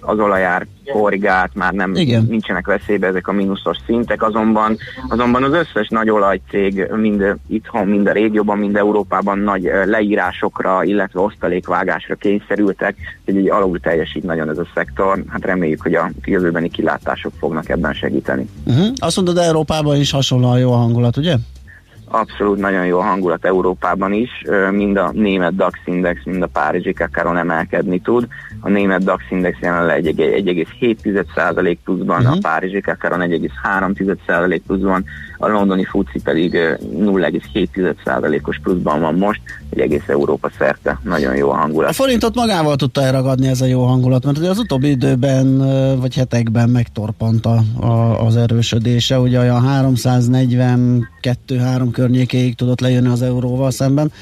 az 0.00 0.18
olajár 0.18 0.66
korrigált, 0.92 1.54
már 1.54 1.72
nem 1.72 1.94
Igen. 1.94 2.26
nincsenek 2.28 2.66
veszélybe 2.66 3.06
ezek 3.06 3.28
a 3.28 3.32
mínuszos 3.32 3.76
szintek, 3.86 4.22
azonban, 4.22 4.76
azonban 5.08 5.42
az 5.42 5.52
összes 5.52 5.88
nagy 5.88 6.10
olajcég 6.10 6.86
mind 6.96 7.36
itthon, 7.48 7.86
mind 7.86 8.06
a 8.06 8.12
régióban, 8.12 8.58
mind 8.58 8.76
Európában 8.76 9.38
nagy 9.38 9.70
leírásokra, 9.84 10.84
illetve 10.84 11.20
osztalékvágásra 11.20 12.14
kényszerültek, 12.14 12.96
hogy 13.24 13.36
egy 13.36 13.50
alul 13.50 13.80
teljesít 13.80 14.22
nagyon 14.22 14.48
ez 14.48 14.58
a 14.58 14.66
szektor. 14.74 15.24
Hát 15.28 15.44
reméljük, 15.44 15.82
hogy 15.82 15.94
a 15.94 16.10
jövőbeni 16.24 16.70
kilátások 16.70 17.32
fognak 17.38 17.68
ebben 17.68 17.92
segíteni. 17.92 18.48
Uh-huh. 18.66 18.86
Azt 18.96 19.16
mondod, 19.16 19.36
Európában 19.36 19.96
is 19.96 20.10
hasonlóan 20.10 20.58
jó 20.58 20.72
a 20.72 20.76
hangulat, 20.76 21.16
ugye? 21.16 21.36
Abszolút 22.10 22.58
nagyon 22.58 22.86
jó 22.86 22.98
a 22.98 23.02
hangulat 23.02 23.44
Európában 23.44 24.12
is, 24.12 24.30
mind 24.70 24.96
a 24.96 25.10
német 25.12 25.54
DAX 25.54 25.78
index, 25.84 26.20
mind 26.24 26.42
a 26.42 26.46
párizsi 26.46 26.92
kakaron 26.92 27.36
emelkedni 27.36 28.00
tud. 28.00 28.26
A 28.60 28.68
német 28.68 29.04
DAX 29.04 29.22
index 29.30 29.58
jelenleg 29.60 30.02
1,7% 30.04 31.76
pluszban, 31.84 32.16
uh-huh. 32.16 32.30
a 32.30 32.34
mhm. 32.34 32.40
párizsi 32.40 32.80
kakaron 32.80 33.20
1,3% 33.20 34.60
pluszban, 34.66 35.04
a 35.42 35.48
londoni 35.48 35.84
FUCI 35.84 36.20
pedig 36.24 36.52
0,7%-os 36.52 38.58
pluszban 38.62 39.00
van 39.00 39.14
most, 39.14 39.40
egy 39.70 39.80
egész 39.80 40.02
Európa 40.06 40.50
szerte. 40.58 40.98
Nagyon 41.02 41.36
jó 41.36 41.50
a 41.50 41.54
hangulat. 41.54 41.90
A 41.90 41.92
forintot 41.92 42.34
magával 42.34 42.76
tudta 42.76 43.02
elragadni 43.02 43.48
ez 43.48 43.60
a 43.60 43.66
jó 43.66 43.84
hangulat, 43.84 44.24
mert 44.24 44.38
az 44.38 44.58
utóbbi 44.58 44.88
időben, 44.88 45.56
vagy 46.00 46.14
hetekben 46.14 46.68
megtorpant 46.68 47.46
a, 47.46 47.62
a, 47.80 48.26
az 48.26 48.36
erősödése, 48.36 49.18
ugye 49.18 49.38
olyan 49.38 49.64
342-3 51.22 51.88
környékéig 51.92 52.54
tudott 52.54 52.80
lejönni 52.80 53.08
az 53.08 53.22
euróval 53.22 53.70
szemben. 53.70 54.12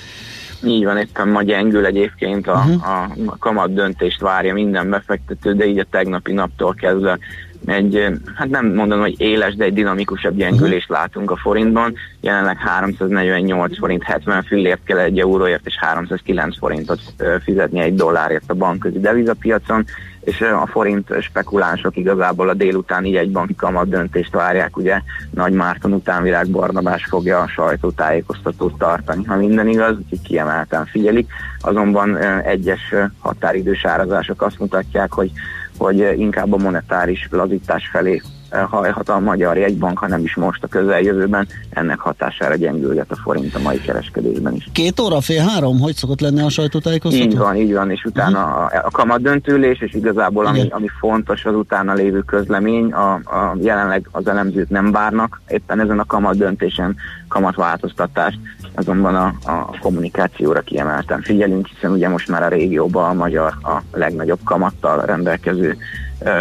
Így 0.65 0.85
van, 0.85 0.97
éppen 0.97 1.29
ma 1.29 1.43
gyengül 1.43 1.87
egyébként 1.87 2.47
a, 2.47 2.65
uh-huh. 2.67 2.83
a 3.27 3.37
kamat 3.39 3.75
döntést 3.75 4.21
várja 4.21 4.53
minden 4.53 4.91
befektető, 4.91 5.55
de 5.55 5.67
így 5.67 5.79
a 5.79 5.87
tegnapi 5.91 6.33
naptól 6.33 6.75
kezdve 6.75 7.19
egy, 7.67 8.07
hát 8.35 8.49
nem 8.49 8.67
mondom, 8.67 9.01
hogy 9.01 9.21
éles, 9.21 9.55
de 9.55 9.65
egy 9.65 9.73
dinamikusabb 9.73 10.37
gyengülést 10.37 10.91
uh-huh. 10.91 10.99
látunk 10.99 11.31
a 11.31 11.37
forintban. 11.37 11.95
Jelenleg 12.21 12.57
348 12.57 13.79
forint 13.79 14.03
70 14.03 14.43
fillért 14.43 14.85
kell 14.85 14.99
egy 14.99 15.19
euróért, 15.19 15.67
és 15.67 15.77
309 15.79 16.59
forintot 16.59 17.01
fizetni 17.43 17.81
egy 17.81 17.95
dollárért 17.95 18.51
a 18.51 18.55
bankközi 18.55 19.01
devizapiacon, 19.01 19.85
és 20.21 20.41
a 20.41 20.67
forint 20.67 21.21
spekulánsok 21.21 21.97
igazából 21.97 22.49
a 22.49 22.55
délutáni 22.55 23.11
jegybanki 23.11 23.55
kamat 23.55 23.89
döntést 23.89 24.33
várják, 24.33 24.77
ugye 24.77 25.01
Nagy 25.31 25.53
Márton 25.53 25.93
utánvirág 25.93 26.49
Barnabás 26.49 27.05
fogja 27.05 27.41
a 27.41 27.49
sajtótájékoztatót 27.49 28.79
tartani, 28.79 29.25
ha 29.25 29.37
minden 29.37 29.69
igaz, 29.69 29.97
úgyhogy 29.97 30.23
kiemelten 30.23 30.87
figyelik, 30.87 31.31
azonban 31.61 32.17
egyes 32.43 32.95
határidős 33.19 33.85
árazások 33.85 34.43
azt 34.43 34.59
mutatják, 34.59 35.13
hogy 35.13 35.31
hogy 35.79 36.15
inkább 36.17 36.53
a 36.53 36.57
monetáris 36.57 37.29
lazítás 37.31 37.89
felé 37.93 38.23
hajhat 38.51 39.09
a 39.09 39.19
magyar 39.19 39.57
jegybank, 39.57 39.99
hanem 39.99 40.23
is 40.23 40.35
most 40.35 40.63
a 40.63 40.67
közeljövőben, 40.67 41.49
ennek 41.71 41.99
hatására 41.99 42.55
gyengülget 42.55 43.11
a 43.11 43.17
forint 43.17 43.55
a 43.55 43.59
mai 43.59 43.81
kereskedésben 43.81 44.55
is. 44.55 44.69
Két 44.73 45.01
óra, 45.01 45.21
fél 45.21 45.43
három, 45.43 45.81
hogy 45.81 45.95
szokott 45.95 46.21
lenni 46.21 46.41
a 46.41 46.49
sajtótájékoztató? 46.49 47.25
Így 47.25 47.37
van, 47.37 47.57
így 47.57 47.73
van, 47.73 47.91
és 47.91 48.05
utána 48.05 48.45
a, 48.45 48.71
a 48.85 48.91
kamat 48.91 49.23
döntülés, 49.23 49.81
és 49.81 49.95
igazából 49.95 50.47
ami, 50.47 50.69
ami 50.71 50.89
fontos, 50.99 51.45
az 51.45 51.55
utána 51.55 51.93
lévő 51.93 52.21
közlemény, 52.21 52.93
a, 52.93 53.13
a 53.13 53.57
jelenleg 53.61 54.09
az 54.13 54.29
elemzők 54.29 54.69
nem 54.69 54.93
várnak 54.93 55.41
éppen 55.49 55.81
ezen 55.81 55.99
a 55.99 56.05
kamat 56.05 56.37
döntésen 56.37 56.97
kamatváltoztatást, 57.29 58.39
azonban 58.75 59.15
a, 59.15 59.35
a 59.45 59.79
kommunikációra 59.81 60.61
kiemelten 60.61 61.23
figyelünk, 61.23 61.67
hiszen 61.67 61.91
ugye 61.91 62.09
most 62.09 62.29
már 62.29 62.43
a 62.43 62.49
régióban 62.49 63.11
a 63.11 63.13
magyar 63.13 63.55
a 63.63 63.83
legnagyobb 63.93 64.41
kamattal 64.45 65.05
rendelkező 65.05 65.77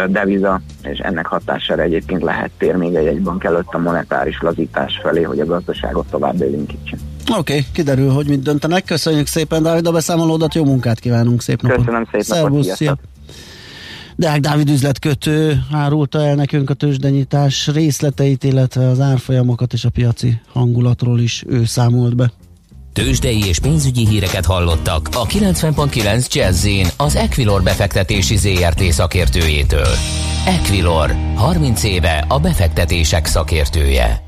deviza, 0.08 0.60
és 0.82 0.98
ennek 0.98 1.26
hatására 1.26 1.82
egyébként 1.82 2.22
lehet 2.22 2.50
tér 2.58 2.76
még 2.76 2.94
egy 2.94 3.22
bank 3.22 3.44
előtt 3.44 3.74
a 3.74 3.78
monetáris 3.78 4.40
lazítás 4.40 4.98
felé, 5.02 5.22
hogy 5.22 5.40
a 5.40 5.44
gazdaságot 5.44 6.06
tovább 6.10 6.42
élénkítse. 6.42 6.96
Oké, 7.30 7.38
okay, 7.38 7.64
kiderül, 7.72 8.10
hogy 8.10 8.28
mit 8.28 8.42
döntenek. 8.42 8.84
Köszönjük 8.84 9.26
szépen, 9.26 9.62
Dávid, 9.62 9.86
a 9.86 9.92
beszámolódat, 9.92 10.54
jó 10.54 10.64
munkát 10.64 10.98
kívánunk, 10.98 11.42
szép 11.42 11.62
napot. 11.62 11.78
Köszönöm 11.78 12.04
szépen. 12.04 12.22
Szervusz, 12.22 12.74
szia. 12.74 12.98
Deák 14.18 14.40
Dávid 14.40 14.70
üzletkötő 14.70 15.64
árulta 15.72 16.26
el 16.26 16.34
nekünk 16.34 16.70
a 16.70 16.74
tőzsdenyítás 16.74 17.66
részleteit, 17.66 18.44
illetve 18.44 18.88
az 18.88 19.00
árfolyamokat 19.00 19.72
és 19.72 19.84
a 19.84 19.90
piaci 19.90 20.40
hangulatról 20.52 21.20
is 21.20 21.44
ő 21.46 21.64
számolt 21.64 22.16
be. 22.16 22.32
Tőzsdei 22.92 23.46
és 23.46 23.58
pénzügyi 23.58 24.06
híreket 24.06 24.46
hallottak 24.46 25.08
a 25.12 25.26
90.9 25.26 26.32
jazz 26.32 26.66
az 26.96 27.16
Equilor 27.16 27.62
befektetési 27.62 28.36
ZRT 28.36 28.82
szakértőjétől. 28.82 29.94
Equilor, 30.46 31.16
30 31.34 31.82
éve 31.82 32.24
a 32.28 32.38
befektetések 32.38 33.26
szakértője. 33.26 34.27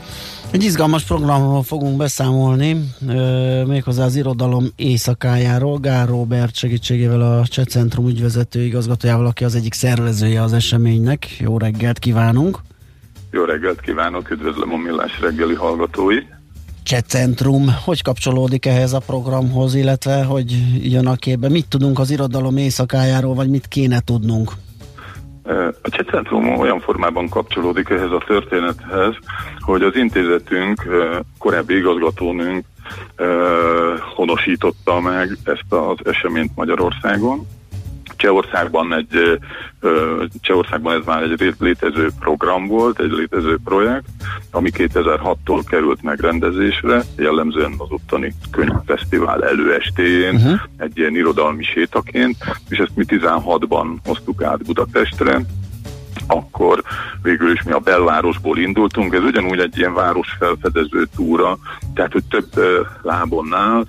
Egy 0.51 0.63
izgalmas 0.63 1.03
programról 1.03 1.63
fogunk 1.63 1.97
beszámolni, 1.97 2.89
méghozzá 3.67 4.03
az 4.03 4.15
irodalom 4.15 4.67
éjszakájáról. 4.75 5.77
Gár 5.77 6.07
Robert 6.07 6.55
segítségével 6.55 7.21
a 7.21 7.47
Cseh 7.47 7.65
Centrum 7.65 8.07
ügyvezető 8.07 8.61
igazgatójával, 8.61 9.25
aki 9.25 9.43
az 9.43 9.55
egyik 9.55 9.73
szervezője 9.73 10.41
az 10.41 10.53
eseménynek. 10.53 11.37
Jó 11.39 11.57
reggelt 11.57 11.99
kívánunk! 11.99 12.59
Jó 13.31 13.43
reggelt 13.43 13.81
kívánok, 13.81 14.31
üdvözlöm 14.31 14.73
a 14.73 14.77
Millás 14.77 15.19
reggeli 15.21 15.53
hallgatói! 15.53 16.17
Cseh 16.83 17.01
Centrum, 17.01 17.75
hogy 17.83 18.01
kapcsolódik 18.01 18.65
ehhez 18.65 18.93
a 18.93 18.99
programhoz, 18.99 19.73
illetve 19.75 20.23
hogy 20.23 20.51
jön 20.91 21.07
a 21.07 21.15
képbe? 21.15 21.49
Mit 21.49 21.67
tudunk 21.67 21.99
az 21.99 22.11
irodalom 22.11 22.57
éjszakájáról, 22.57 23.33
vagy 23.33 23.49
mit 23.49 23.67
kéne 23.67 23.99
tudnunk? 23.99 24.51
A 25.81 25.89
Csecentrum 25.89 26.59
olyan 26.59 26.79
formában 26.79 27.29
kapcsolódik 27.29 27.89
ehhez 27.89 28.11
a 28.11 28.23
történethez, 28.27 29.15
hogy 29.59 29.81
az 29.81 29.95
intézetünk, 29.95 30.83
korábbi 31.39 31.75
igazgatónünk 31.75 32.65
honosította 34.15 34.99
meg 34.99 35.37
ezt 35.43 35.73
az 35.73 35.97
eseményt 36.03 36.55
Magyarországon. 36.55 37.47
Csehországban 38.21 38.93
egy 38.93 39.39
Csehországban 40.41 40.99
ez 40.99 41.05
már 41.05 41.23
egy 41.23 41.55
létező 41.59 42.09
program 42.19 42.67
volt, 42.67 42.99
egy 42.99 43.11
létező 43.11 43.57
projekt, 43.63 44.05
ami 44.51 44.69
2006-tól 44.73 45.63
került 45.69 46.01
megrendezésre, 46.01 47.03
jellemzően 47.17 47.73
az 47.77 47.87
ottani 47.89 48.33
könyvfesztivál 48.51 49.43
előestéjén, 49.43 50.35
uh-huh. 50.35 50.59
egy 50.77 50.97
ilyen 50.97 51.15
irodalmi 51.15 51.63
sétaként, 51.63 52.37
és 52.69 52.77
ezt 52.77 52.95
mi 52.95 53.03
16-ban 53.07 53.85
hoztuk 54.05 54.43
át 54.43 54.65
Budapestre, 54.65 55.41
akkor 56.27 56.83
végül 57.21 57.51
is 57.51 57.63
mi 57.63 57.71
a 57.71 57.79
belvárosból 57.79 58.57
indultunk, 58.57 59.13
ez 59.13 59.23
ugyanúgy 59.23 59.59
egy 59.59 59.77
ilyen 59.77 59.93
városfelfedező 59.93 61.07
túra, 61.15 61.57
tehát 61.93 62.11
hogy 62.11 62.23
több 62.29 62.49
lábonnál 63.01 63.85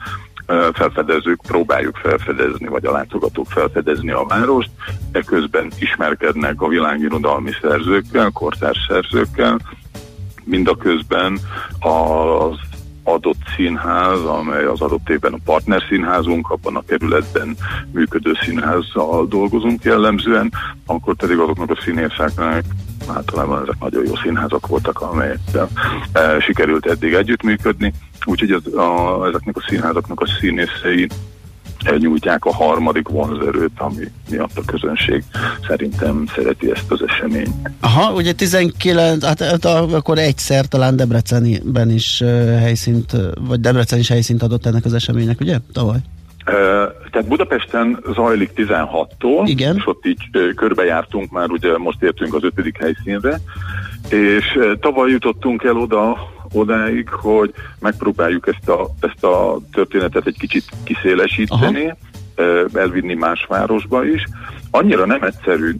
felfedezők 0.72 1.40
próbáljuk 1.46 1.96
felfedezni, 1.96 2.66
vagy 2.66 2.84
a 2.84 2.92
látogatók 2.92 3.46
felfedezni 3.50 4.10
a 4.10 4.24
várost, 4.28 4.70
eközben 5.12 5.72
ismerkednek 5.78 6.60
a 6.60 6.68
világirodalmi 6.68 7.50
szerzőkkel, 7.60 8.30
kortárs 8.30 8.86
szerzőkkel, 8.88 9.58
mindaközben 10.44 11.38
az 11.78 12.58
adott 13.02 13.40
színház, 13.56 14.20
amely 14.20 14.64
az 14.64 14.80
adott 14.80 15.08
évben 15.08 15.32
a 15.32 15.38
partner 15.44 15.82
színházunk, 15.88 16.50
abban 16.50 16.76
a 16.76 16.84
kerületben 16.86 17.56
működő 17.92 18.32
színházzal 18.40 19.26
dolgozunk 19.26 19.82
jellemzően, 19.82 20.52
akkor 20.86 21.16
pedig 21.16 21.38
azoknak 21.38 21.70
a 21.70 21.80
színészeknek 21.84 22.64
általában 23.08 23.62
ezek 23.62 23.80
nagyon 23.80 24.04
jó 24.06 24.16
színházak 24.16 24.66
voltak, 24.66 25.00
amelyekkel 25.00 25.68
e, 26.12 26.40
sikerült 26.40 26.86
eddig 26.86 27.12
együttműködni, 27.12 27.92
úgyhogy 28.24 28.50
az, 28.50 28.74
a, 28.74 29.26
ezeknek 29.28 29.56
a 29.56 29.64
színházaknak 29.68 30.20
a 30.20 30.26
színészei 30.40 31.08
nyújtják 31.98 32.44
a 32.44 32.54
harmadik 32.54 33.08
vonzerőt, 33.08 33.72
ami 33.76 34.04
miatt 34.30 34.58
a 34.58 34.62
közönség 34.66 35.24
szerintem 35.68 36.24
szereti 36.34 36.70
ezt 36.70 36.90
az 36.90 37.02
eseményt. 37.06 37.70
Aha, 37.80 38.12
ugye 38.12 38.32
19, 38.32 39.24
hát, 39.24 39.42
hát 39.42 39.64
akkor 39.64 40.18
egyszer 40.18 40.66
talán 40.66 40.96
Debrecenben 40.96 41.90
is 41.90 42.22
helyszínt, 42.58 43.16
vagy 43.40 43.60
Debrecen 43.60 43.98
is 43.98 44.08
helyszínt 44.08 44.42
adott 44.42 44.66
ennek 44.66 44.84
az 44.84 44.94
eseménynek, 44.94 45.40
ugye? 45.40 45.58
Tavaly. 45.72 45.98
Tehát 47.12 47.28
Budapesten 47.28 48.04
zajlik 48.14 48.50
16-tól, 48.56 49.42
Igen. 49.44 49.76
és 49.76 49.86
ott 49.86 50.06
így 50.06 50.30
körbejártunk 50.56 51.30
már, 51.30 51.50
ugye 51.50 51.78
most 51.78 52.02
értünk 52.02 52.34
az 52.34 52.44
ötödik 52.44 52.78
helyszínre, 52.78 53.40
és 54.08 54.58
tavaly 54.80 55.10
jutottunk 55.10 55.62
el 55.62 55.76
oda, 55.76 56.16
odáig, 56.52 57.08
hogy 57.08 57.52
megpróbáljuk 57.80 58.46
ezt 58.46 58.68
a, 58.68 58.88
ezt 59.00 59.24
a 59.24 59.58
történetet 59.72 60.26
egy 60.26 60.36
kicsit 60.38 60.64
kiszélesíteni, 60.84 61.94
Aha. 62.36 62.68
elvinni 62.74 63.14
más 63.14 63.44
városba 63.48 64.04
is. 64.04 64.24
Annyira 64.70 65.06
nem 65.06 65.22
egyszerű 65.22 65.74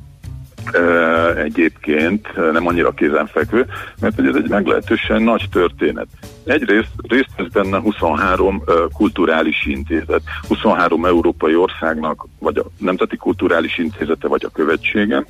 egyébként, 1.36 2.52
nem 2.52 2.66
annyira 2.66 2.90
kézenfekvő, 2.90 3.66
mert 4.00 4.14
hogy 4.14 4.26
ez 4.26 4.34
egy 4.34 4.48
meglehetősen 4.48 5.22
nagy 5.22 5.48
történet. 5.50 6.06
Egyrészt 6.44 6.90
részt 7.08 7.30
vesz 7.36 7.48
benne 7.52 7.78
23 7.78 8.62
kulturális 8.92 9.66
intézet, 9.66 10.22
23 10.48 11.04
európai 11.04 11.54
országnak, 11.54 12.26
vagy 12.38 12.58
a 12.58 12.64
Nemzeti 12.78 13.16
Kulturális 13.16 13.78
Intézete, 13.78 14.28
vagy 14.28 14.44
a 14.44 14.50
követsége. 14.50 15.24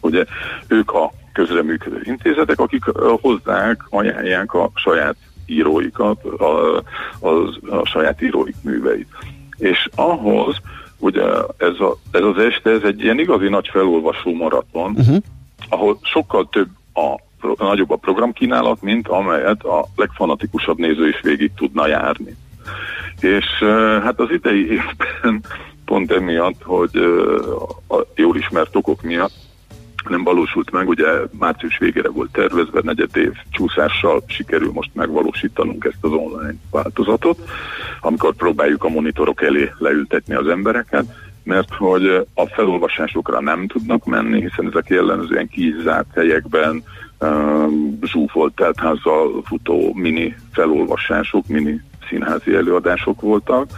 Ugye 0.00 0.24
ők 0.68 0.92
a 0.92 1.12
közreműködő 1.32 2.00
intézetek, 2.02 2.60
akik 2.60 2.84
hozzák, 3.20 3.84
ajánlják 3.88 4.54
a 4.54 4.70
saját 4.74 5.16
íróikat, 5.46 6.24
a, 6.24 6.76
a, 7.20 7.28
a 7.70 7.86
saját 7.86 8.22
íróik 8.22 8.56
műveit. 8.62 9.08
És 9.56 9.88
ahhoz, 9.94 10.56
ugye 10.98 11.22
ez, 11.56 11.80
a, 11.80 11.96
ez 12.10 12.22
az 12.22 12.38
este, 12.38 12.70
ez 12.70 12.82
egy 12.82 13.02
ilyen 13.02 13.18
igazi 13.18 13.48
nagy 13.48 13.68
felolvasó 13.68 14.34
maraton, 14.34 14.90
uh-huh. 14.90 15.16
ahol 15.68 15.98
sokkal 16.02 16.48
több 16.48 16.68
a 16.94 17.20
nagyobb 17.64 17.90
a 17.90 17.96
programkínálat, 17.96 18.82
mint 18.82 19.08
amelyet 19.08 19.62
a 19.62 19.86
legfanatikusabb 19.96 20.78
néző 20.78 21.08
is 21.08 21.20
végig 21.22 21.50
tudna 21.56 21.86
járni. 21.86 22.36
És 23.20 23.46
hát 24.02 24.20
az 24.20 24.30
idei 24.30 24.70
évben 24.70 25.44
pont 25.84 26.12
emiatt, 26.12 26.62
hogy 26.62 26.96
a 27.88 27.96
jól 28.14 28.36
ismert 28.36 28.76
okok 28.76 29.02
miatt 29.02 29.47
nem 30.08 30.22
valósult 30.22 30.70
meg, 30.70 30.88
ugye 30.88 31.06
március 31.38 31.78
végére 31.78 32.08
volt 32.08 32.32
tervezve, 32.32 32.80
negyed 32.82 33.16
év 33.16 33.32
csúszással 33.50 34.22
sikerül 34.26 34.70
most 34.72 34.90
megvalósítanunk 34.94 35.84
ezt 35.84 35.98
az 36.00 36.12
online 36.12 36.54
változatot, 36.70 37.38
amikor 38.00 38.34
próbáljuk 38.34 38.84
a 38.84 38.88
monitorok 38.88 39.42
elé 39.42 39.72
leültetni 39.78 40.34
az 40.34 40.48
embereket, 40.48 41.04
mert 41.42 41.74
hogy 41.74 42.26
a 42.34 42.46
felolvasásokra 42.46 43.40
nem 43.40 43.66
tudnak 43.66 44.04
menni, 44.04 44.40
hiszen 44.40 44.66
ezek 44.66 44.88
jellemzően 44.88 45.48
kizárt 45.48 46.14
helyekben, 46.14 46.82
um, 47.20 47.98
zsúfolt 48.02 48.54
teltházzal 48.54 49.42
futó 49.44 49.94
mini 49.94 50.36
felolvasások, 50.52 51.46
mini 51.46 51.80
színházi 52.08 52.54
előadások 52.54 53.20
voltak, 53.20 53.70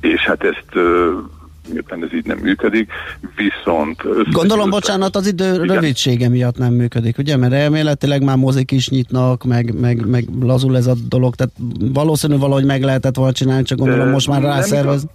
és 0.00 0.20
hát 0.20 0.44
ezt 0.44 0.76
miután 1.72 2.04
ez 2.04 2.14
így 2.14 2.24
nem 2.24 2.38
működik, 2.38 2.90
viszont... 3.36 4.02
Gondolom, 4.32 4.70
bocsánat, 4.70 5.16
az 5.16 5.26
idő 5.26 5.54
igen. 5.54 5.66
rövidsége 5.66 6.28
miatt 6.28 6.58
nem 6.58 6.72
működik, 6.72 7.18
ugye? 7.18 7.36
Mert 7.36 7.52
elméletileg 7.52 8.22
már 8.22 8.36
mozik 8.36 8.70
is 8.70 8.88
nyitnak, 8.88 9.44
meg, 9.44 9.80
meg, 9.80 10.06
meg 10.06 10.24
lazul 10.40 10.76
ez 10.76 10.86
a 10.86 10.94
dolog, 11.08 11.34
tehát 11.34 11.52
valószínű 11.92 12.36
valahogy 12.36 12.64
meg 12.64 12.82
lehetett 12.82 13.16
volna 13.16 13.32
csinálni, 13.32 13.62
csak 13.62 13.78
gondolom 13.78 14.08
most 14.08 14.28
már 14.28 14.42
rászervez. 14.42 15.06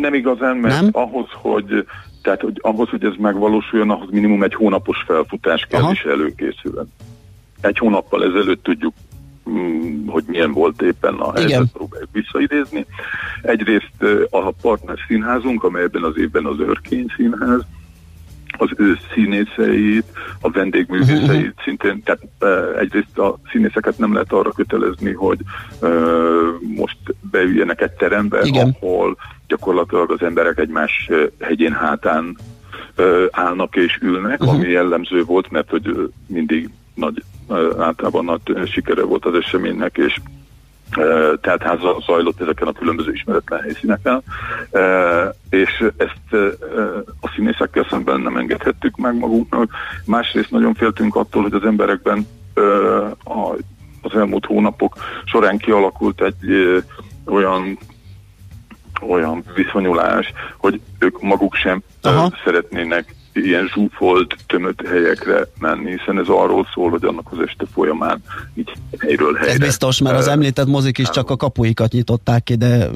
Nem 0.00 0.14
igazán, 0.14 0.56
mert 0.56 0.80
nem? 0.80 0.90
ahhoz, 0.92 1.26
hogy 1.32 1.86
tehát, 2.22 2.40
hogy 2.40 2.58
ahhoz, 2.62 2.88
hogy 2.88 3.04
ez 3.04 3.12
megvalósuljon, 3.18 3.90
ahhoz 3.90 4.08
minimum 4.10 4.42
egy 4.42 4.54
hónapos 4.54 5.02
felfutás 5.06 5.66
kell 5.70 5.80
Aha. 5.80 5.90
is 5.90 6.02
előkészülni. 6.02 6.88
Egy 7.60 7.78
hónappal 7.78 8.24
ezelőtt 8.24 8.62
tudjuk 8.62 8.94
hogy 10.06 10.24
milyen 10.26 10.52
volt 10.52 10.82
éppen 10.82 11.14
a 11.14 11.32
helyzet, 11.32 11.50
Igen. 11.50 11.70
próbáljuk 11.72 12.08
visszaidézni. 12.12 12.86
Egyrészt 13.42 14.04
a 14.30 14.50
partner 14.50 14.98
színházunk, 15.08 15.64
amely 15.64 15.82
ebben 15.82 16.02
az 16.02 16.18
évben 16.18 16.44
az 16.44 16.58
Örkény 16.58 17.06
Színház, 17.16 17.60
az 18.58 18.70
ő 18.76 18.98
színészeit, 19.14 20.04
a 20.40 20.50
vendégművészeit 20.50 21.28
uh-huh. 21.28 21.62
szintén, 21.64 22.02
tehát 22.02 22.22
egyrészt 22.78 23.18
a 23.18 23.38
színészeket 23.50 23.98
nem 23.98 24.12
lehet 24.12 24.32
arra 24.32 24.50
kötelezni, 24.50 25.12
hogy 25.12 25.38
most 26.76 26.98
beüljenek 27.30 27.80
egy 27.80 27.92
terembe, 27.92 28.40
Igen. 28.42 28.76
ahol 28.80 29.16
gyakorlatilag 29.46 30.10
az 30.10 30.22
emberek 30.22 30.58
egymás 30.58 31.10
hegyén 31.40 31.72
hátán 31.72 32.36
állnak 33.30 33.76
és 33.76 33.98
ülnek, 34.02 34.40
uh-huh. 34.40 34.56
ami 34.56 34.68
jellemző 34.68 35.24
volt, 35.24 35.50
mert 35.50 35.70
hogy 35.70 36.10
mindig 36.26 36.70
nagy, 36.94 37.22
általában 37.78 38.24
nagy 38.24 38.68
sikere 38.70 39.02
volt 39.02 39.24
az 39.24 39.34
eseménynek, 39.34 39.96
és 39.96 40.20
tehát 41.40 41.62
háza 41.62 41.96
zajlott 42.06 42.40
ezeken 42.40 42.68
a 42.68 42.72
különböző 42.72 43.12
ismeretlen 43.12 43.60
helyszíneken, 43.60 44.22
és 45.50 45.84
ezt 45.96 46.32
a 47.20 47.32
színészekkel 47.34 47.86
szemben 47.90 48.20
nem 48.20 48.36
engedhettük 48.36 48.96
meg 48.96 49.18
magunknak. 49.18 49.70
Másrészt 50.04 50.50
nagyon 50.50 50.74
féltünk 50.74 51.16
attól, 51.16 51.42
hogy 51.42 51.52
az 51.52 51.64
emberekben 51.64 52.26
az 54.02 54.14
elmúlt 54.14 54.44
hónapok 54.44 54.96
során 55.24 55.58
kialakult 55.58 56.22
egy 56.22 56.82
olyan 57.24 57.78
olyan 59.08 59.44
viszonyulás, 59.54 60.32
hogy 60.56 60.80
ők 60.98 61.22
maguk 61.22 61.54
sem 61.54 61.82
Aha. 62.02 62.32
szeretnének 62.44 63.14
ilyen 63.32 63.70
zsúfolt, 63.74 64.36
tömött 64.46 64.86
helyekre 64.86 65.46
menni, 65.58 65.90
hiszen 65.90 66.18
ez 66.18 66.28
arról 66.28 66.66
szól, 66.74 66.90
hogy 66.90 67.04
annak 67.04 67.28
az 67.30 67.38
este 67.46 67.64
folyamán 67.72 68.22
így 68.54 68.72
helyről 68.98 69.34
helyre. 69.34 69.52
Ez 69.52 69.58
biztos, 69.58 70.00
mert 70.00 70.18
az 70.18 70.28
említett 70.28 70.66
mozik 70.66 70.98
is 70.98 71.10
csak 71.10 71.30
a 71.30 71.36
kapuikat 71.36 71.92
nyitották 71.92 72.42
ki, 72.42 72.54
de 72.54 72.88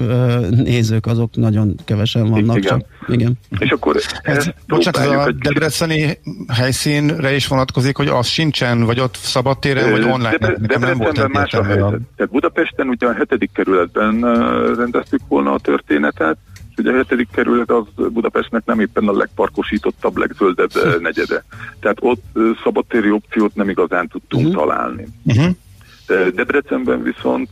nézők 0.51 1.07
azok 1.07 1.37
nagyon 1.37 1.75
kevesen 1.85 2.31
vannak. 2.31 2.57
Igen. 2.57 2.79
Csak. 2.79 2.81
Igen. 3.09 3.33
És 3.59 3.71
akkor 3.71 3.97
ez, 4.23 4.51
bocsánat, 4.67 5.27
a 5.27 5.33
debreceni 5.33 6.19
helyszínre 6.49 7.35
is 7.35 7.47
vonatkozik, 7.47 7.97
hogy 7.97 8.09
az 8.09 8.27
sincsen, 8.27 8.85
vagy 8.85 9.01
ott 9.01 9.17
szabadtéren, 9.17 9.91
vagy 9.91 10.03
online? 10.03 10.37
De, 10.37 10.57
de, 10.61 10.79
nem 10.79 10.99
volt 10.99 11.33
más 11.33 11.53
a 11.53 11.65
helyzet. 11.65 12.01
Tehát 12.17 12.33
Budapesten 12.33 12.89
ugye 12.89 13.07
a 13.07 13.13
hetedik 13.13 13.51
kerületben 13.53 14.21
rendeztük 14.77 15.21
volna 15.29 15.53
a 15.53 15.59
történetet, 15.59 16.37
Ugye 16.77 16.93
a 16.93 16.97
hetedik 16.97 17.29
kerület 17.33 17.71
az 17.71 17.85
Budapestnek 17.97 18.65
nem 18.65 18.81
éppen 18.81 19.09
a 19.09 19.17
legparkosítottabb, 19.17 20.17
legzöldebb 20.17 20.73
hm. 20.73 21.03
negyede. 21.03 21.45
Tehát 21.81 21.97
ott 22.01 22.25
szabadtéri 22.63 23.11
opciót 23.11 23.55
nem 23.55 23.69
igazán 23.69 24.09
tudtunk 24.09 24.47
uh-huh. 24.47 24.63
találni. 24.63 25.07
Uh-huh. 25.25 25.55
Debrecenben 26.35 27.03
viszont, 27.03 27.49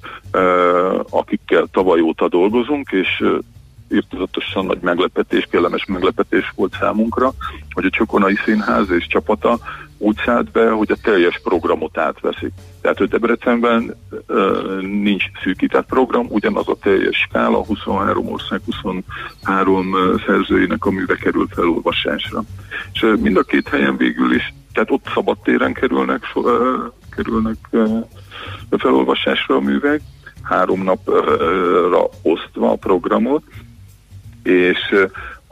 akikkel 1.11 1.66
tavaly 1.73 2.01
óta 2.01 2.29
dolgozunk, 2.29 2.91
és 2.91 3.25
írtozatosan 3.93 4.66
nagy 4.66 4.81
meglepetés, 4.81 5.47
kellemes 5.51 5.85
meglepetés 5.85 6.53
volt 6.55 6.77
számunkra, 6.81 7.33
hogy 7.70 7.85
a 7.85 7.91
Csokonai 7.91 8.37
Színház 8.45 8.91
és 8.91 9.07
csapata 9.07 9.59
úgy 10.03 10.16
szállt 10.24 10.50
be, 10.50 10.70
hogy 10.70 10.92
a 10.92 10.96
teljes 11.03 11.40
programot 11.42 11.98
átveszik. 11.98 12.53
Tehát, 12.80 12.98
hogy 12.98 13.09
Debrecenben 13.09 13.96
uh, 14.28 14.80
nincs 14.80 15.24
szűkített 15.42 15.86
program, 15.86 16.26
ugyanaz 16.28 16.68
a 16.68 16.76
teljes 16.80 17.16
skála, 17.16 17.64
23 17.64 18.28
ország, 18.28 18.61
23 18.64 19.94
szerzőinek 20.26 20.84
a 20.84 20.90
műve 20.90 21.14
került 21.14 21.53
felolvasásra. 21.55 22.42
És 22.92 23.03
uh, 23.03 23.16
mind 23.18 23.36
a 23.36 23.42
két 23.42 23.68
helyen 23.68 23.96
végül 23.96 24.34
is, 24.34 24.55
tehát 24.72 24.90
ott 24.90 25.11
szabadtéren 25.14 25.72
kerülnek, 25.72 26.24
uh, 26.34 26.44
kerülnek 27.16 27.57
uh, 27.70 28.07
felolvasásra 28.70 29.57
a 29.57 29.61
művek, 29.61 30.00
három 30.42 30.82
napra 30.82 32.09
osztva 32.22 32.70
a 32.70 32.76
programot, 32.76 33.42
és 34.42 34.94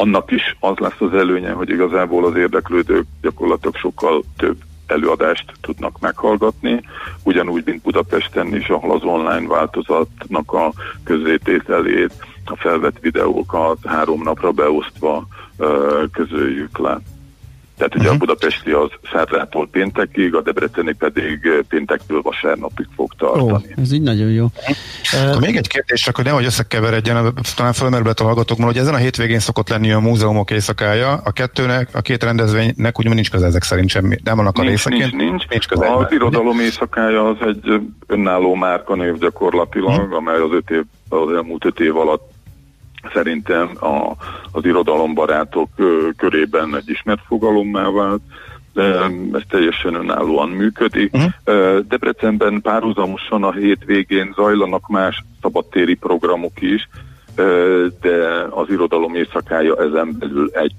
annak 0.00 0.30
is 0.30 0.56
az 0.60 0.76
lesz 0.76 1.00
az 1.00 1.14
előnye, 1.14 1.52
hogy 1.52 1.68
igazából 1.68 2.24
az 2.24 2.36
érdeklődők 2.36 3.06
gyakorlatilag 3.22 3.76
sokkal 3.76 4.22
több 4.36 4.56
előadást 4.86 5.52
tudnak 5.60 6.00
meghallgatni, 6.00 6.80
ugyanúgy, 7.22 7.62
mint 7.64 7.82
Budapesten 7.82 8.54
is, 8.54 8.68
ahol 8.68 8.96
az 8.96 9.02
online 9.02 9.46
változatnak 9.46 10.52
a 10.52 10.72
közzétételét, 11.04 12.12
a 12.44 12.56
felvett 12.56 12.98
videókat 13.00 13.78
három 13.84 14.22
napra 14.22 14.50
beosztva 14.50 15.26
közöljük 16.12 16.78
le. 16.78 17.00
Tehát 17.80 17.94
ugye 17.94 18.10
uh-huh. 18.10 18.22
a 18.22 18.24
budapesti 18.24 18.70
az 18.70 18.90
szerdától 19.12 19.68
péntekig, 19.68 20.34
a 20.34 20.42
debreceni 20.42 20.92
pedig 20.92 21.38
péntektől 21.68 22.22
vasárnapig 22.22 22.86
fog 22.94 23.12
tartani. 23.18 23.52
Ó, 23.52 23.80
ez 23.82 23.92
így 23.92 24.02
nagyon 24.02 24.30
jó. 24.30 24.46
Uh, 25.12 25.40
még 25.40 25.56
egy 25.56 25.68
kérdés, 25.68 26.02
csak 26.02 26.16
hogy 26.16 26.24
nehogy 26.24 26.44
összekeveredjen, 26.44 27.34
talán 27.56 27.72
fölmerülhet 27.72 28.20
a 28.20 28.24
hallgatókban, 28.24 28.66
hogy 28.66 28.76
ezen 28.76 28.94
a 28.94 28.96
hétvégén 28.96 29.38
szokott 29.38 29.68
lenni 29.68 29.92
a 29.92 29.98
múzeumok 29.98 30.50
éjszakája, 30.50 31.20
a 31.24 31.30
kettőnek, 31.30 31.88
a 31.92 32.00
két 32.00 32.22
rendezvénynek 32.22 32.98
úgymond 32.98 33.14
nincs 33.14 33.30
köze 33.30 33.46
ezek 33.46 33.62
szerint 33.62 33.88
semmi, 33.88 34.16
nem 34.24 34.36
vannak 34.36 34.58
a 34.58 34.62
részeként. 34.62 35.00
Nincs, 35.00 35.30
nincs, 35.30 35.48
nincs 35.48 35.66
köze. 35.66 35.94
Az 35.94 36.12
irodalom 36.12 36.60
éjszakája 36.60 37.28
az 37.28 37.36
egy 37.46 37.80
önálló 38.06 38.54
márkanév 38.54 39.18
gyakorlatilag, 39.18 40.00
hmm. 40.00 40.14
amely 40.14 40.40
az, 40.40 40.50
öt 40.52 40.70
év, 40.70 40.82
az 41.08 41.34
elmúlt 41.34 41.64
öt 41.64 41.80
év 41.80 41.96
alatt 41.96 42.38
szerintem 43.12 43.70
a, 43.80 44.10
az 44.52 44.64
irodalombarátok 44.64 45.68
körében 46.16 46.76
egy 46.76 46.90
ismert 46.90 47.22
fogalommá 47.26 47.90
vált, 47.90 48.20
de 48.72 48.82
ez 49.32 49.42
teljesen 49.48 49.94
önállóan 49.94 50.48
működik. 50.48 51.14
Uh-huh. 51.14 51.78
Debrecenben 51.88 52.60
párhuzamosan 52.60 53.44
a 53.44 53.52
hétvégén 53.52 54.32
zajlanak 54.36 54.88
más 54.88 55.24
szabadtéri 55.42 55.94
programok 55.94 56.60
is, 56.60 56.88
de 58.00 58.46
az 58.50 58.70
irodalom 58.70 59.14
éjszakája 59.14 59.76
ezen 59.76 60.16
belül 60.18 60.50
egy 60.52 60.74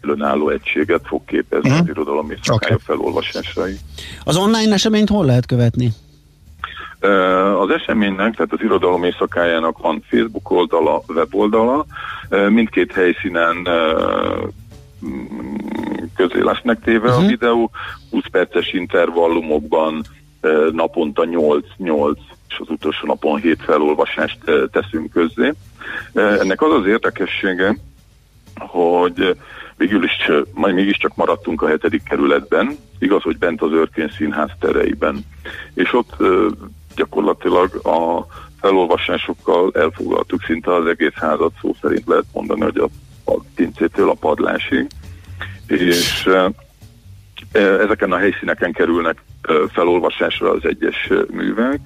önálló 0.00 0.48
egységet 0.48 1.02
fog 1.04 1.24
képezni 1.24 1.68
uh-huh. 1.68 1.82
az 1.82 1.88
irodalom 1.88 2.30
éjszakája 2.30 2.74
okay. 2.74 2.96
felolvasásai. 2.96 3.76
Az 4.24 4.36
online 4.36 4.72
eseményt 4.72 5.08
hol 5.08 5.24
lehet 5.24 5.46
követni? 5.46 5.92
Az 7.58 7.70
eseménynek, 7.70 8.34
tehát 8.34 8.52
az 8.52 8.62
irodalom 8.62 9.04
éjszakájának 9.04 9.78
van 9.78 10.02
Facebook 10.08 10.50
oldala, 10.50 11.02
weboldala, 11.08 11.86
mindkét 12.48 12.92
helyszínen 12.92 13.68
mm, 15.06 15.46
közé 16.16 16.40
lesznek 16.40 16.80
téve 16.80 17.06
uh-huh. 17.06 17.16
a 17.16 17.20
mhm. 17.20 17.28
videó, 17.28 17.70
20 18.10 18.22
perces 18.30 18.72
intervallumokban 18.72 20.02
naponta 20.72 21.26
8-8 21.78 22.16
és 22.48 22.58
az 22.58 22.70
utolsó 22.70 23.06
napon 23.06 23.40
7 23.40 23.62
felolvasást 23.62 24.38
teszünk 24.70 25.10
közzé. 25.10 25.52
Ennek 26.14 26.62
az 26.62 26.72
az 26.72 26.86
érdekessége, 26.86 27.76
hogy 28.56 29.36
végül 29.76 30.04
is 30.04 30.30
majd 30.54 30.74
mégiscsak 30.74 31.16
maradtunk 31.16 31.62
a 31.62 31.68
hetedik 31.68 32.02
kerületben, 32.02 32.76
igaz, 32.98 33.22
hogy 33.22 33.38
bent 33.38 33.62
az 33.62 33.72
Örkény 33.72 34.10
Színház 34.16 34.50
tereiben. 34.60 35.24
És 35.74 35.92
ott 35.92 36.16
gyakorlatilag 36.94 37.86
a 37.86 38.26
felolvasásokkal 38.60 39.70
elfoglaltuk 39.74 40.42
szinte 40.42 40.74
az 40.74 40.86
egész 40.86 41.14
házat, 41.14 41.52
szó 41.60 41.74
szerint 41.80 42.06
lehet 42.06 42.24
mondani, 42.32 42.60
hogy 42.60 42.78
a, 42.78 42.88
a 43.32 43.40
pincétől 43.54 44.10
a 44.10 44.14
padlásig, 44.14 44.86
és 45.66 46.28
ezeken 47.52 48.12
a 48.12 48.16
helyszíneken 48.16 48.72
kerülnek 48.72 49.22
felolvasásra 49.72 50.50
az 50.50 50.64
egyes 50.64 51.10
művek, 51.30 51.80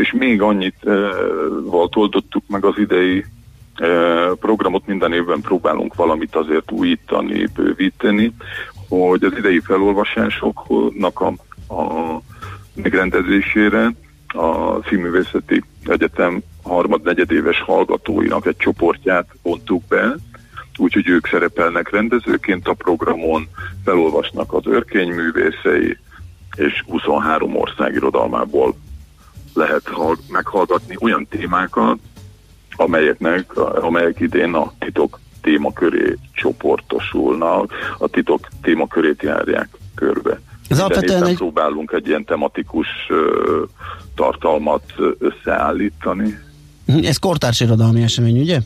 és 0.00 0.12
még 0.12 0.42
annyit 0.42 0.88
volt 1.64 1.96
oldottuk 1.96 2.44
meg 2.46 2.64
az 2.64 2.78
idei 2.78 3.24
programot, 4.40 4.86
minden 4.86 5.12
évben 5.12 5.40
próbálunk 5.40 5.94
valamit 5.94 6.34
azért 6.34 6.70
újítani, 6.70 7.46
bővíteni, 7.54 8.32
hogy 8.88 9.24
az 9.24 9.32
idei 9.36 9.60
felolvasásoknak 9.60 11.20
a, 11.20 11.26
a 11.74 12.20
megrendezésére 12.74 13.92
a 14.34 14.78
Színművészeti 14.88 15.64
Egyetem 15.84 16.42
harmad-negyedéves 16.62 17.60
hallgatóinak 17.60 18.46
egy 18.46 18.56
csoportját 18.56 19.28
vontuk 19.42 19.84
be, 19.88 20.14
úgyhogy 20.76 21.08
ők 21.08 21.26
szerepelnek 21.26 21.90
rendezőként 21.90 22.68
a 22.68 22.74
programon, 22.74 23.48
felolvasnak 23.84 24.52
az 24.52 24.66
örkényművészei, 24.66 25.96
és 26.56 26.84
23 26.86 27.56
ország 27.56 27.94
irodalmából 27.94 28.74
lehet 29.54 29.90
meghallgatni 30.28 30.96
olyan 31.00 31.26
témákat, 31.30 31.98
amelyeknek, 32.76 33.56
amelyek 33.56 34.20
idén 34.20 34.54
a 34.54 34.72
titok 34.78 35.20
témaköré 35.40 36.16
csoportosulnak, 36.32 37.72
a 37.98 38.08
titok 38.08 38.48
témakörét 38.62 39.22
járják 39.22 39.68
körbe. 39.94 40.40
Ez 40.68 40.78
alapvetően 40.78 41.24
egy... 41.24 41.36
próbálunk 41.36 41.92
egy 41.92 42.06
ilyen 42.06 42.24
tematikus 42.24 42.86
ö, 43.08 43.62
tartalmat 44.14 44.82
összeállítani. 45.18 46.38
Mhm, 46.84 47.04
ez 47.04 47.16
kortárs 47.16 47.60
irodalmi 47.60 48.02
esemény, 48.02 48.40
ugye? 48.40 48.60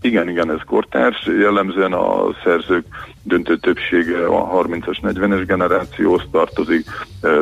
Igen, 0.00 0.28
igen, 0.28 0.50
ez 0.50 0.60
kortárs. 0.66 1.26
Jellemzően 1.26 1.92
a 1.92 2.34
szerzők 2.44 2.86
döntő 3.22 3.56
többsége 3.56 4.26
a 4.26 4.62
30-as, 4.62 4.98
40-es 5.02 5.42
generációhoz 5.46 6.22
tartozik. 6.30 6.86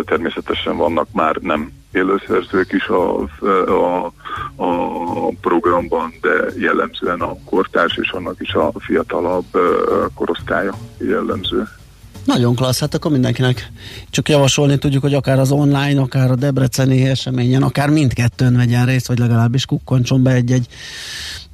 Természetesen 0.04 0.76
vannak 0.76 1.08
már 1.12 1.36
nem 1.36 1.72
élőszerzők 1.92 2.72
is 2.72 2.86
a, 2.86 3.20
a, 3.66 4.12
a 4.56 4.70
programban, 5.40 6.12
de 6.20 6.30
jellemzően 6.58 7.20
a 7.20 7.36
kortárs 7.44 7.96
és 7.96 8.10
annak 8.10 8.40
is 8.40 8.54
a 8.54 8.72
fiatalabb 8.78 9.46
korosztálya 10.14 10.74
jellemző. 10.98 11.68
Nagyon 12.26 12.54
klassz, 12.54 12.80
hát 12.80 12.94
akkor 12.94 13.10
mindenkinek 13.10 13.70
csak 14.10 14.28
javasolni 14.28 14.78
tudjuk, 14.78 15.02
hogy 15.02 15.14
akár 15.14 15.38
az 15.38 15.50
online, 15.52 16.00
akár 16.00 16.30
a 16.30 16.34
Debreceni 16.34 17.02
eseményen, 17.08 17.62
akár 17.62 17.90
mindkettőn 17.90 18.56
vegyen 18.56 18.86
részt, 18.86 19.06
vagy 19.06 19.18
legalábbis 19.18 19.66
kukkoncson 19.66 20.22
be 20.22 20.30
egy-egy 20.32 20.66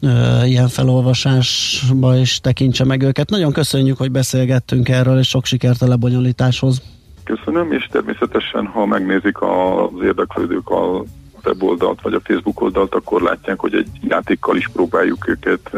ö, 0.01 0.45
ilyen 0.45 0.69
felolvasásba, 0.69 2.17
és 2.17 2.41
tekintse 2.41 2.85
meg 2.85 3.03
őket. 3.03 3.31
Nagyon 3.31 3.53
köszönjük, 3.53 3.99
hogy 3.99 4.11
beszélgettünk 4.11 4.89
erről, 4.89 5.19
és 5.19 5.29
sok 5.29 5.45
sikert 5.45 5.83
a 5.83 5.89
lebonyolításhoz. 5.89 6.83
Köszönöm, 7.25 7.73
és 7.73 7.89
természetesen, 7.91 8.67
ha 8.67 8.87
megnézik 8.87 9.41
az 9.41 10.03
érdeklődők 10.05 10.71
a 10.71 11.05
weboldalt 11.45 12.03
vagy 12.03 12.15
a 12.15 12.21
Facebook 12.25 12.61
oldalt, 12.61 12.95
akkor 12.95 13.23
látják, 13.23 13.59
hogy 13.59 13.75
egy 13.75 13.89
játékkal 14.01 14.57
is 14.57 14.69
próbáljuk 14.73 15.29
őket 15.29 15.75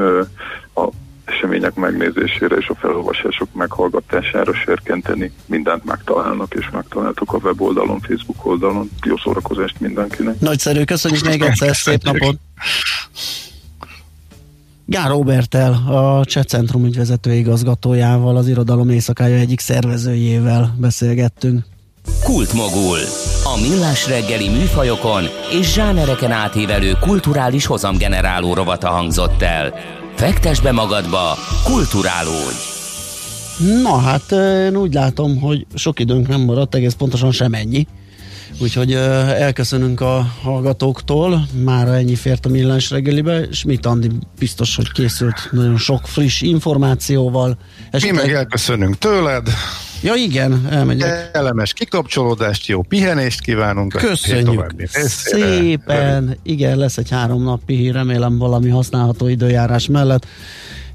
a 0.74 0.88
események 1.24 1.74
megnézésére 1.74 2.56
és 2.56 2.68
a 2.68 2.74
felolvasások 2.74 3.48
meghallgatására 3.52 4.54
serkenteni. 4.54 5.32
Mindent 5.46 5.84
megtalálnak, 5.84 6.54
és 6.54 6.70
megtaláltuk 6.72 7.32
a 7.32 7.38
weboldalon, 7.42 8.00
Facebook 8.00 8.46
oldalon. 8.46 8.90
Jó 9.02 9.16
szórakozást 9.16 9.80
mindenkinek. 9.80 10.40
Nagyszerű, 10.40 10.84
köszönjük 10.84 11.24
még 11.24 11.42
egyszer, 11.42 11.76
szép 11.76 12.02
napot! 12.02 12.36
Gár 14.86 15.08
Robertel, 15.08 15.72
a 15.72 16.24
Cseh 16.24 16.44
Centrum 16.44 16.84
ügyvezető 16.84 17.32
igazgatójával, 17.32 18.36
az 18.36 18.48
irodalom 18.48 18.88
éjszakája 18.88 19.36
egyik 19.36 19.60
szervezőjével 19.60 20.74
beszélgettünk. 20.78 21.64
Kultmogul. 22.22 22.98
A 23.44 23.60
millás 23.60 24.08
reggeli 24.08 24.48
műfajokon 24.48 25.24
és 25.50 25.72
zsánereken 25.72 26.30
átívelő 26.30 26.92
kulturális 27.00 27.66
hozamgeneráló 27.66 28.54
rovata 28.54 28.88
hangzott 28.88 29.42
el. 29.42 29.74
Fektes 30.16 30.60
be 30.60 30.72
magadba, 30.72 31.36
kulturálódj! 31.64 32.56
Na 33.82 33.98
hát 33.98 34.32
én 34.66 34.76
úgy 34.76 34.94
látom, 34.94 35.40
hogy 35.40 35.66
sok 35.74 36.00
időnk 36.00 36.28
nem 36.28 36.40
maradt, 36.40 36.74
egész 36.74 36.94
pontosan 36.94 37.32
sem 37.32 37.54
ennyi. 37.54 37.86
Úgyhogy 38.58 38.92
elköszönünk 38.92 40.00
a 40.00 40.26
hallgatóktól, 40.42 41.46
már 41.64 41.88
ennyi 41.88 42.14
fért 42.14 42.46
a 42.46 42.48
millás 42.48 42.90
reggelibe, 42.90 43.40
és 43.40 43.64
mit 43.64 43.86
Andi 43.86 44.10
biztos, 44.38 44.76
hogy 44.76 44.92
készült 44.92 45.48
nagyon 45.50 45.76
sok 45.76 46.06
friss 46.06 46.40
információval. 46.40 47.58
Esetleg... 47.90 48.22
Mi 48.22 48.26
meg 48.26 48.36
elköszönünk 48.36 48.98
tőled. 48.98 49.48
Ja 50.02 50.14
igen, 50.14 50.66
elmegyek. 50.70 51.30
Elemes 51.32 51.72
kikapcsolódást, 51.72 52.66
jó 52.66 52.82
pihenést 52.82 53.40
kívánunk. 53.40 53.92
Köszönjük 53.92 54.74
szépen. 54.94 56.38
Igen, 56.42 56.78
lesz 56.78 56.96
egy 56.96 57.10
három 57.10 57.42
napi 57.42 57.74
hír, 57.74 57.92
remélem 57.92 58.38
valami 58.38 58.68
használható 58.68 59.28
időjárás 59.28 59.86
mellett 59.86 60.26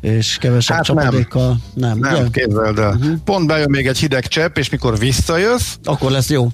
és 0.01 0.37
kevesebb 0.39 0.75
hát 0.75 0.85
csapadékkal. 0.85 1.57
Nem, 1.73 1.97
nem, 1.99 2.13
nem 2.13 2.31
képzeld 2.31 2.79
el. 2.79 2.95
Uh-huh. 2.95 3.17
Pont 3.25 3.47
bejön 3.47 3.69
még 3.69 3.87
egy 3.87 3.97
hideg 3.97 4.27
csepp, 4.27 4.57
és 4.57 4.69
mikor 4.69 4.97
visszajössz, 4.97 5.75
akkor 5.83 6.11
lesz 6.11 6.29
jó. 6.29 6.47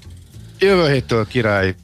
Jövő 0.58 0.92
héttől 0.92 1.26
király 1.26 1.74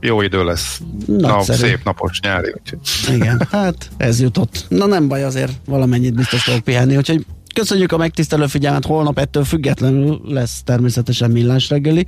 jó 0.00 0.20
idő 0.20 0.44
lesz. 0.44 0.80
Nap, 1.06 1.42
szép 1.42 1.84
napos 1.84 2.20
nyári. 2.20 2.54
Úgyhogy. 2.60 2.78
Igen, 3.14 3.46
hát 3.50 3.90
ez 3.96 4.20
jutott. 4.20 4.66
Na 4.68 4.86
nem 4.86 5.08
baj, 5.08 5.24
azért 5.24 5.52
valamennyit 5.64 6.14
biztos 6.14 6.42
fogok 6.42 6.60
pihenni, 6.60 6.96
úgyhogy 6.96 7.26
köszönjük 7.54 7.92
a 7.92 7.96
megtisztelő 7.96 8.46
figyelmet, 8.46 8.84
holnap 8.84 9.18
ettől 9.18 9.44
függetlenül 9.44 10.20
lesz 10.24 10.62
természetesen 10.64 11.30
millás 11.30 11.68
reggeli 11.68 12.06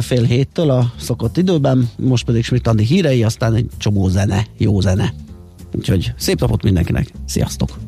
fél 0.00 0.22
héttől 0.22 0.70
a 0.70 0.92
szokott 0.98 1.36
időben, 1.36 1.90
most 1.96 2.24
pedig 2.24 2.44
Schmidt 2.44 2.66
Andi 2.66 2.84
hírei, 2.84 3.22
aztán 3.22 3.54
egy 3.54 3.66
csomó 3.78 4.08
zene, 4.08 4.46
jó 4.56 4.80
zene. 4.80 5.12
Úgyhogy 5.74 6.12
szép 6.16 6.40
napot 6.40 6.62
mindenkinek, 6.62 7.12
sziasztok! 7.26 7.87